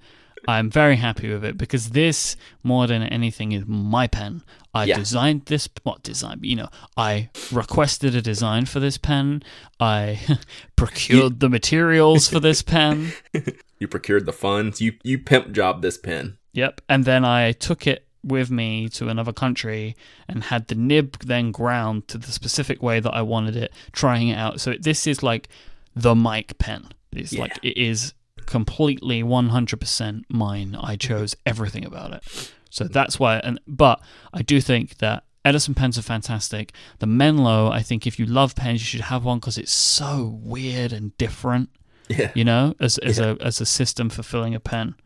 [0.48, 4.42] I'm very happy with it because this, more than anything, is my pen.
[4.72, 4.96] I yeah.
[4.96, 6.40] designed this, what design?
[6.42, 9.42] You know, I requested a design for this pen.
[9.78, 10.20] I
[10.76, 13.12] procured the materials for this pen.
[13.80, 14.80] You procured the funds.
[14.80, 16.36] You you pimp job this pen.
[16.52, 19.96] Yep, and then I took it with me to another country
[20.28, 24.28] and had the nib then ground to the specific way that I wanted it, trying
[24.28, 24.60] it out.
[24.60, 25.48] So this is like
[25.96, 26.88] the Myke pen.
[27.12, 27.40] It's yeah.
[27.40, 28.12] like it is
[28.50, 30.76] completely 100% mine.
[30.78, 32.52] I chose everything about it.
[32.68, 34.00] So that's why and but
[34.34, 36.72] I do think that Edison pens are fantastic.
[36.98, 40.38] The Menlo, I think if you love pens, you should have one because it's so
[40.42, 41.70] weird and different.
[42.08, 42.32] Yeah.
[42.34, 43.36] You know, as as yeah.
[43.40, 44.96] a as a system for filling a pen.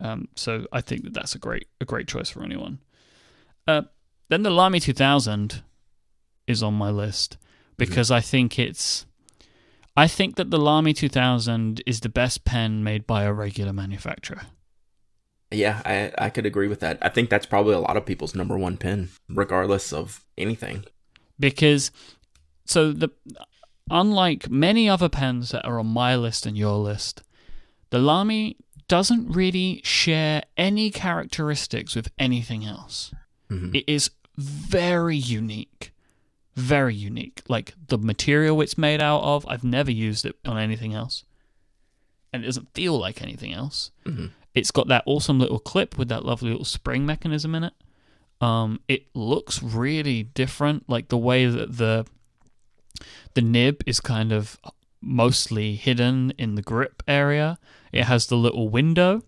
[0.00, 2.80] Um, so I think that that's a great a great choice for anyone.
[3.68, 3.82] Uh,
[4.28, 5.62] then the Lamy 2000
[6.46, 7.36] is on my list
[7.76, 8.16] because mm-hmm.
[8.16, 9.06] I think it's
[10.00, 14.40] I think that the Lamy 2000 is the best pen made by a regular manufacturer.
[15.50, 16.96] Yeah, I I could agree with that.
[17.02, 20.86] I think that's probably a lot of people's number one pen, regardless of anything.
[21.38, 21.90] Because
[22.64, 23.10] so the
[23.90, 27.22] unlike many other pens that are on my list and your list,
[27.90, 28.56] the Lamy
[28.88, 33.12] doesn't really share any characteristics with anything else.
[33.50, 33.74] Mm-hmm.
[33.74, 35.92] It is very unique.
[36.56, 37.42] Very unique.
[37.48, 41.24] Like the material it's made out of, I've never used it on anything else.
[42.32, 43.90] And it doesn't feel like anything else.
[44.06, 44.26] Mm-hmm.
[44.54, 47.74] It's got that awesome little clip with that lovely little spring mechanism in it.
[48.40, 52.06] Um, it looks really different, like the way that the
[53.34, 54.58] the nib is kind of
[55.00, 57.58] mostly hidden in the grip area.
[57.92, 59.22] It has the little window,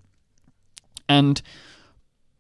[1.08, 1.40] and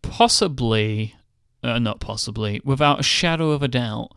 [0.02, 1.14] possibly,
[1.62, 4.10] uh, not possibly, without a shadow of a doubt,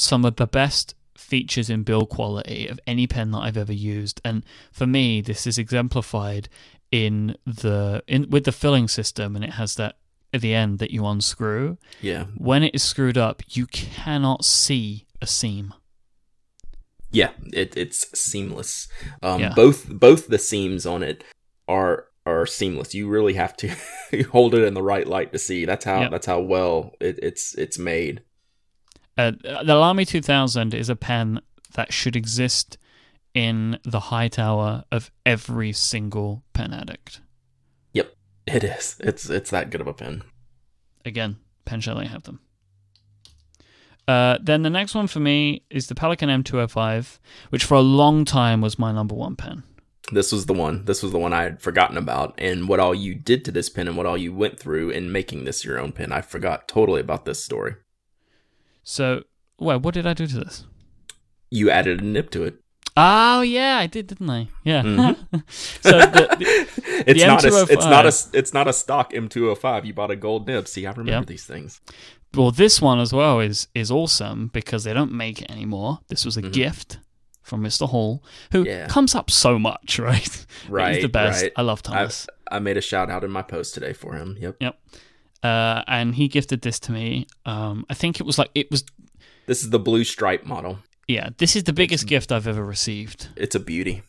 [0.00, 4.20] some of the best features in build quality of any pen that I've ever used.
[4.24, 6.48] And for me, this is exemplified
[6.90, 9.96] in the in with the filling system, and it has that
[10.32, 11.76] at the end that you unscrew.
[12.00, 12.24] Yeah.
[12.36, 15.74] When it is screwed up, you cannot see a seam.
[17.12, 18.88] Yeah, it, it's seamless.
[19.22, 19.52] Um, yeah.
[19.54, 21.24] Both both the seams on it
[21.68, 22.94] are are seamless.
[22.94, 23.74] You really have to
[24.30, 25.64] hold it in the right light to see.
[25.64, 26.10] That's how yep.
[26.10, 28.22] that's how well it, it's it's made.
[29.20, 31.42] Uh, the Lamy 2000 is a pen
[31.74, 32.78] that should exist
[33.34, 37.20] in the high tower of every single pen addict.
[37.92, 38.14] Yep,
[38.46, 38.96] it is.
[39.00, 40.22] It's it's that good of a pen.
[41.04, 42.40] Again, Pen Chalet have them.
[44.08, 47.18] Uh, then the next one for me is the Pelikan M205,
[47.50, 49.62] which for a long time was my number one pen.
[50.12, 50.86] This was the one.
[50.86, 53.68] This was the one I had forgotten about, and what all you did to this
[53.68, 56.10] pen, and what all you went through in making this your own pen.
[56.10, 57.74] I forgot totally about this story.
[58.90, 59.24] So,
[59.58, 60.64] well, what did I do to this?
[61.50, 62.56] You added a nib to it.
[62.96, 64.48] Oh yeah, I did, didn't I?
[64.64, 64.82] Yeah.
[64.82, 65.38] Mm-hmm.
[65.48, 69.84] so the, the, it's the not a it's not a it's not a stock M205.
[69.84, 70.66] You bought a gold nib.
[70.66, 71.26] See, I remember yep.
[71.26, 71.80] these things
[72.34, 76.00] well, this one as well is is awesome because they don't make it anymore.
[76.08, 76.52] This was a mm-hmm.
[76.52, 76.98] gift
[77.42, 77.88] from Mr.
[77.88, 78.22] Hall,
[78.52, 78.86] who yeah.
[78.86, 80.46] comes up so much, right?
[80.68, 80.96] Right.
[80.96, 81.42] He's the best.
[81.42, 81.52] Right.
[81.56, 82.28] I love Thomas.
[82.50, 84.36] I, I, made a shout out in my post today for him.
[84.38, 84.56] Yep.
[84.60, 84.78] Yep.
[85.42, 87.26] Uh, and he gifted this to me.
[87.46, 88.84] Um, I think it was like it was.
[89.46, 90.78] This is the blue stripe model.
[91.08, 93.28] Yeah, this is the biggest it's, gift I've ever received.
[93.36, 94.02] It's a beauty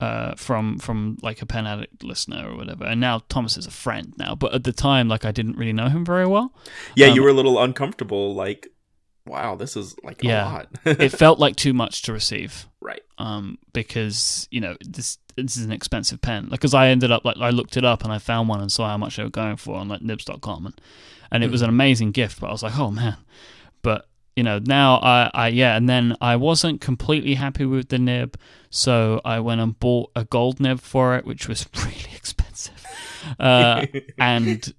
[0.00, 2.84] uh, from from like a pen addict listener or whatever.
[2.84, 5.72] And now Thomas is a friend now, but at the time, like I didn't really
[5.72, 6.54] know him very well.
[6.96, 8.34] Yeah, um, you were a little uncomfortable.
[8.34, 8.68] Like,
[9.30, 10.68] wow, this is like yeah, a lot.
[10.84, 12.66] it felt like too much to receive.
[12.80, 13.02] Right.
[13.18, 16.44] Um, because you know this this is an expensive pen.
[16.44, 18.70] Like, because I ended up like I looked it up and I found one and
[18.70, 20.80] saw how much they were going for on like nibs.com and
[21.30, 21.52] and it mm.
[21.52, 22.40] was an amazing gift.
[22.40, 23.16] But I was like, oh man.
[23.82, 27.98] But you know, now I, I, yeah, and then I wasn't completely happy with the
[27.98, 28.38] nib,
[28.70, 32.84] so I went and bought a gold nib for it, which was really expensive.
[33.38, 33.86] Uh,
[34.18, 34.72] and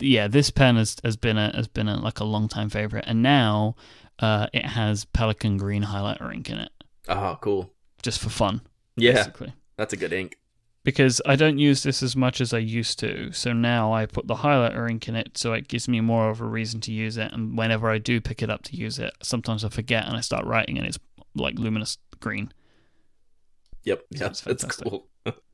[0.00, 3.04] yeah, this pen has, has been a has been a, like a long time favorite,
[3.06, 3.74] and now
[4.18, 6.70] uh, it has Pelikan green highlighter ink in it.
[7.08, 7.72] Oh, cool!
[8.02, 8.62] Just for fun.
[8.96, 9.54] Yeah, basically.
[9.76, 10.38] that's a good ink.
[10.84, 13.32] because I don't use this as much as I used to.
[13.32, 16.40] So now I put the highlighter ink in it, so it gives me more of
[16.40, 17.32] a reason to use it.
[17.32, 20.20] And whenever I do pick it up to use it, sometimes I forget and I
[20.20, 20.98] start writing and it's
[21.34, 22.52] like luminous green.
[23.84, 25.08] Yep, yeah, that's, that's cool.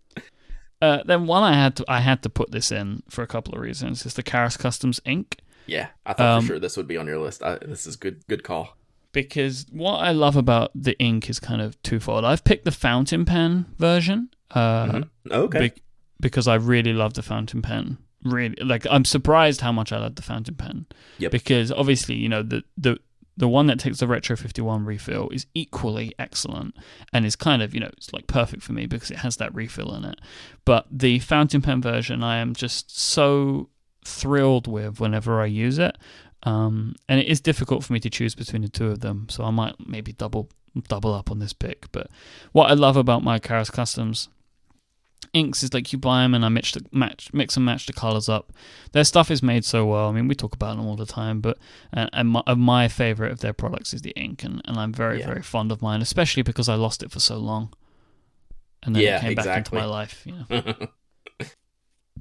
[0.80, 3.54] uh, then one I had to I had to put this in for a couple
[3.54, 4.06] of reasons.
[4.06, 5.38] Is the Karas Kustoms ink.
[5.66, 7.42] Yeah, I thought um, for sure this would be on your list.
[7.42, 8.26] I, this is good.
[8.26, 8.76] Good call.
[9.12, 12.24] Because what I love about the ink is kind of twofold.
[12.24, 14.28] I've picked the fountain pen version.
[14.50, 15.32] Uh, mm-hmm.
[15.32, 15.68] Okay.
[15.68, 15.82] Be-
[16.20, 17.98] because I really love the fountain pen.
[18.24, 20.86] Really, like I'm surprised how much I love the fountain pen.
[21.18, 21.30] Yep.
[21.30, 22.98] Because obviously, you know, the the
[23.38, 26.74] the one that takes the Retro 51 refill is equally excellent
[27.12, 29.54] and is kind of, you know, it's like perfect for me because it has that
[29.54, 30.20] refill in it.
[30.64, 33.70] But the fountain pen version, I am just so
[34.04, 35.96] thrilled with whenever I use it.
[36.42, 39.44] Um, and it is difficult for me to choose between the two of them, so
[39.44, 40.50] I might maybe double
[40.86, 41.90] double up on this pick.
[41.92, 42.08] But
[42.52, 44.28] what I love about my Karas Kustoms
[45.32, 47.92] inks is like you buy them and I mix, the, match, mix and match the
[47.92, 48.52] colors up.
[48.92, 50.08] Their stuff is made so well.
[50.08, 51.58] I mean, we talk about them all the time, but
[51.94, 54.92] uh, and my, uh, my favorite of their products is the ink, and, and I'm
[54.92, 55.26] very yeah.
[55.26, 57.72] very fond of mine, especially because I lost it for so long,
[58.82, 59.50] and then yeah, it came exactly.
[59.50, 60.26] back into my life.
[60.26, 61.46] You know?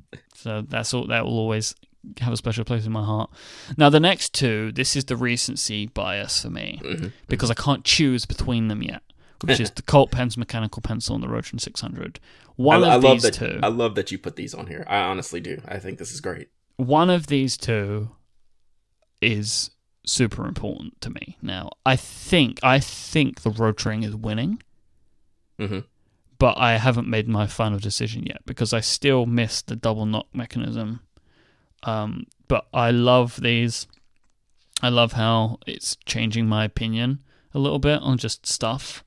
[0.35, 1.07] so that's all.
[1.07, 1.75] That will always
[2.19, 3.29] have a special place in my heart.
[3.77, 7.07] Now, the next two, this is the recency bias for me mm-hmm.
[7.27, 9.01] because I can't choose between them yet,
[9.43, 12.19] which is the Cult Pens Mechanical Pencil and the Rotring 600.
[12.57, 13.59] One I, of I these that, two.
[13.63, 14.83] I love that you put these on here.
[14.87, 15.61] I honestly do.
[15.67, 16.49] I think this is great.
[16.75, 18.11] One of these two
[19.21, 19.71] is
[20.05, 21.37] super important to me.
[21.41, 24.61] Now, I think I think the Rotring is winning.
[25.59, 25.79] Mm-hmm
[26.39, 30.27] but I haven't made my final decision yet because I still miss the double knock
[30.33, 30.99] mechanism
[31.83, 33.87] um, but I love these.
[34.81, 37.19] I love how it's changing my opinion
[37.53, 39.03] a little bit on just stuff.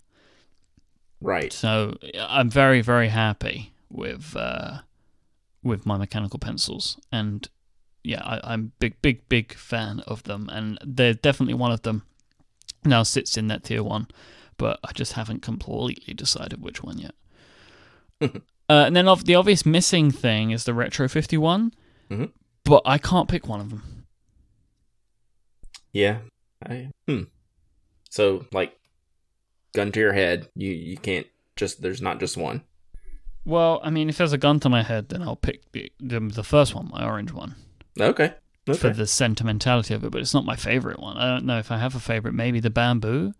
[1.21, 1.53] Right.
[1.53, 4.79] So I'm very very happy with uh,
[5.63, 7.49] with my mechanical pencils, and
[8.03, 12.03] yeah, I, I'm big big big fan of them, and they're definitely one of them.
[12.85, 14.09] Now sits in that tier one,
[14.57, 17.15] but I just haven't completely decided which one yet.
[18.23, 18.29] uh,
[18.69, 21.75] and then the obvious missing thing is the Retro 51.
[22.11, 22.25] Mm-hmm
[22.65, 24.07] but I can't pick one of them.
[25.93, 26.19] Yeah.
[26.65, 27.23] I hmm.
[28.11, 28.77] So like
[29.73, 32.63] gun to your head, you you can't just there's not just one.
[33.45, 36.21] Well, I mean, if there's a gun to my head, then I'll pick the the,
[36.21, 37.55] the first one, my orange one.
[37.99, 38.35] Okay.
[38.69, 38.79] okay.
[38.79, 41.17] For the sentimentality of it, but it's not my favorite one.
[41.17, 42.35] I don't know if I have a favorite.
[42.35, 43.33] Maybe the bamboo.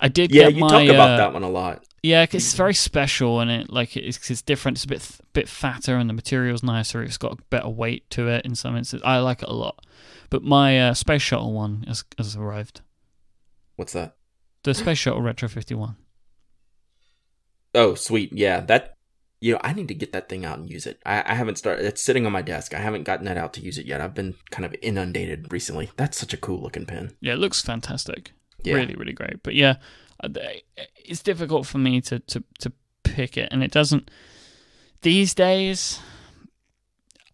[0.00, 0.34] I did.
[0.34, 1.84] Yeah, you my, talk about uh, that one a lot.
[2.02, 4.78] Yeah, it's very special and it like it's, it's different.
[4.78, 7.02] It's a bit bit fatter and the material's nicer.
[7.02, 9.04] It's got better weight to it in some instances.
[9.04, 9.84] I like it a lot.
[10.30, 12.80] But my uh, space shuttle one has, has arrived.
[13.76, 14.16] What's that?
[14.66, 15.94] The space shuttle retro fifty one.
[17.72, 18.32] Oh, sweet.
[18.32, 18.94] Yeah, that
[19.40, 21.00] you know, I need to get that thing out and use it.
[21.06, 21.84] I, I, haven't started.
[21.84, 22.74] It's sitting on my desk.
[22.74, 24.00] I haven't gotten that out to use it yet.
[24.00, 25.90] I've been kind of inundated recently.
[25.96, 27.12] That's such a cool looking pen.
[27.20, 28.32] Yeah, it looks fantastic.
[28.64, 28.74] Yeah.
[28.74, 29.40] Really, really great.
[29.44, 29.76] But yeah,
[30.18, 30.30] uh,
[30.96, 32.72] it's difficult for me to, to, to
[33.04, 34.10] pick it, and it doesn't.
[35.02, 36.00] These days,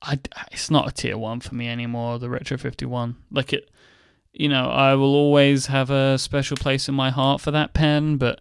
[0.03, 0.19] I,
[0.51, 2.19] it's not a tier one for me anymore.
[2.19, 3.71] The Retro Fifty One, like it,
[4.33, 8.17] you know, I will always have a special place in my heart for that pen,
[8.17, 8.41] but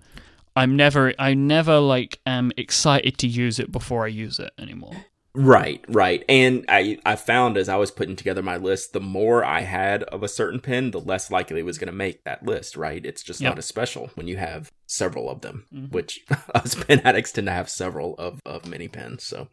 [0.56, 5.06] I'm never, I never like am excited to use it before I use it anymore.
[5.34, 6.26] Right, right.
[6.28, 10.04] And I, I found as I was putting together my list, the more I had
[10.04, 13.06] of a certain pen, the less likely it was going to make that list, right?
[13.06, 13.52] It's just yep.
[13.52, 15.94] not as special when you have several of them, mm-hmm.
[15.94, 16.26] which
[16.56, 19.24] us pen addicts tend to have several of, of mini pens.
[19.24, 19.48] So,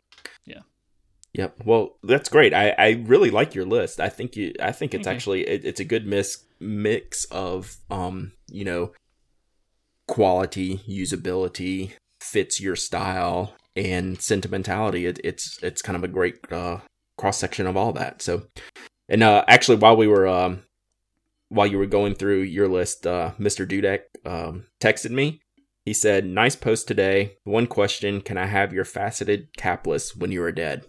[0.44, 0.62] yeah.
[1.34, 1.64] Yep.
[1.64, 2.54] Well, that's great.
[2.54, 4.00] I, I really like your list.
[4.00, 5.14] I think you, I think it's okay.
[5.14, 8.92] actually, it, it's a good mix, mix of, um, you know,
[10.06, 15.06] quality, usability, fits your style, and sentimentality.
[15.06, 16.78] It, it's it's kind of a great uh,
[17.16, 18.20] cross section of all that.
[18.20, 18.42] So,
[19.08, 20.64] and uh, actually, while we were um,
[21.48, 23.66] while you were going through your list, uh, Mr.
[23.66, 25.40] Dudek um, texted me.
[25.84, 27.36] He said, "Nice post today.
[27.44, 30.84] One question: Can I have your faceted capless when you are dead?"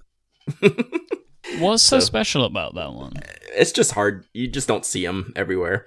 [1.59, 3.13] What's so, so, special about that one?
[3.55, 4.25] It's just hard.
[4.33, 5.85] You just don't see him everywhere.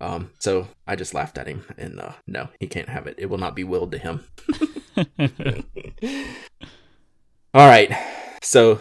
[0.00, 3.14] Um, so I just laughed at him, and uh, no, he can't have it.
[3.18, 4.24] It will not be willed to him.
[7.54, 7.92] All right.
[8.42, 8.80] So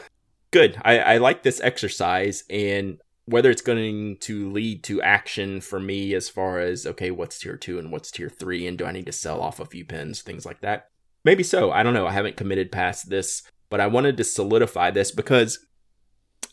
[0.51, 0.82] good.
[0.84, 6.13] I, I like this exercise and whether it's going to lead to action for me
[6.13, 9.05] as far as okay, what's tier two and what's tier three, and do I need
[9.05, 10.88] to sell off a few pins, things like that.
[11.24, 11.72] Maybe so.
[11.72, 12.07] I don't know.
[12.07, 15.65] I haven't committed past this, but I wanted to solidify this because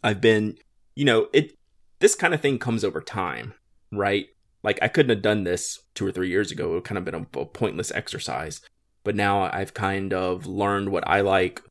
[0.02, 0.56] I've been,
[0.96, 1.52] you know, it
[1.98, 3.52] this kind of thing comes over time,
[3.92, 4.28] right?
[4.62, 6.70] Like I couldn't have done this two or three years ago.
[6.70, 8.62] It would kind of been a, a pointless exercise.
[9.04, 11.62] but now I've kind of learned what I like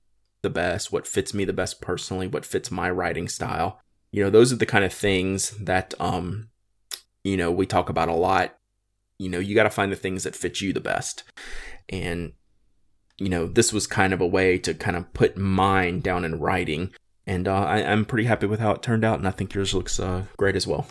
[0.41, 3.79] the best, what fits me the best personally, what fits my writing style.
[4.11, 6.49] You know, those are the kind of things that um
[7.23, 8.57] you know, we talk about a lot.
[9.19, 11.23] You know, you got to find the things that fit you the best.
[11.89, 12.33] And
[13.17, 16.39] you know, this was kind of a way to kind of put mine down in
[16.39, 16.93] writing.
[17.25, 19.73] And uh, I, am pretty happy with how it turned out, and I think yours
[19.73, 20.87] looks uh, great as well.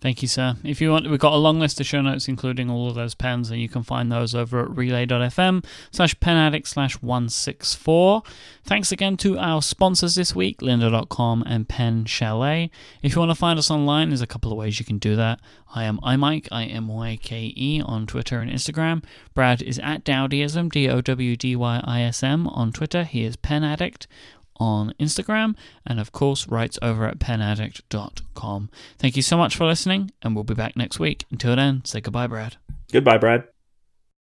[0.00, 0.54] Thank you, sir.
[0.64, 3.14] If you want, we've got a long list of show notes, including all of those
[3.14, 8.22] pens, and you can find those over at relay.fm slash penaddict slash 164.
[8.64, 12.70] Thanks again to our sponsors this week, lynda.com and Pen Chalet.
[13.02, 15.16] If you want to find us online, there's a couple of ways you can do
[15.16, 15.38] that.
[15.74, 19.04] I am iMyke, I-M-Y-K-E, on Twitter and Instagram.
[19.34, 23.04] Brad is at Dowdyism, D-O-W-D-Y-I-S-M, on Twitter.
[23.04, 24.06] He is Pen Addict
[24.60, 28.70] on Instagram, and of course, writes over at penaddict.com.
[28.98, 31.24] Thank you so much for listening, and we'll be back next week.
[31.30, 32.56] Until then, say goodbye, Brad.
[32.92, 33.44] Goodbye, Brad.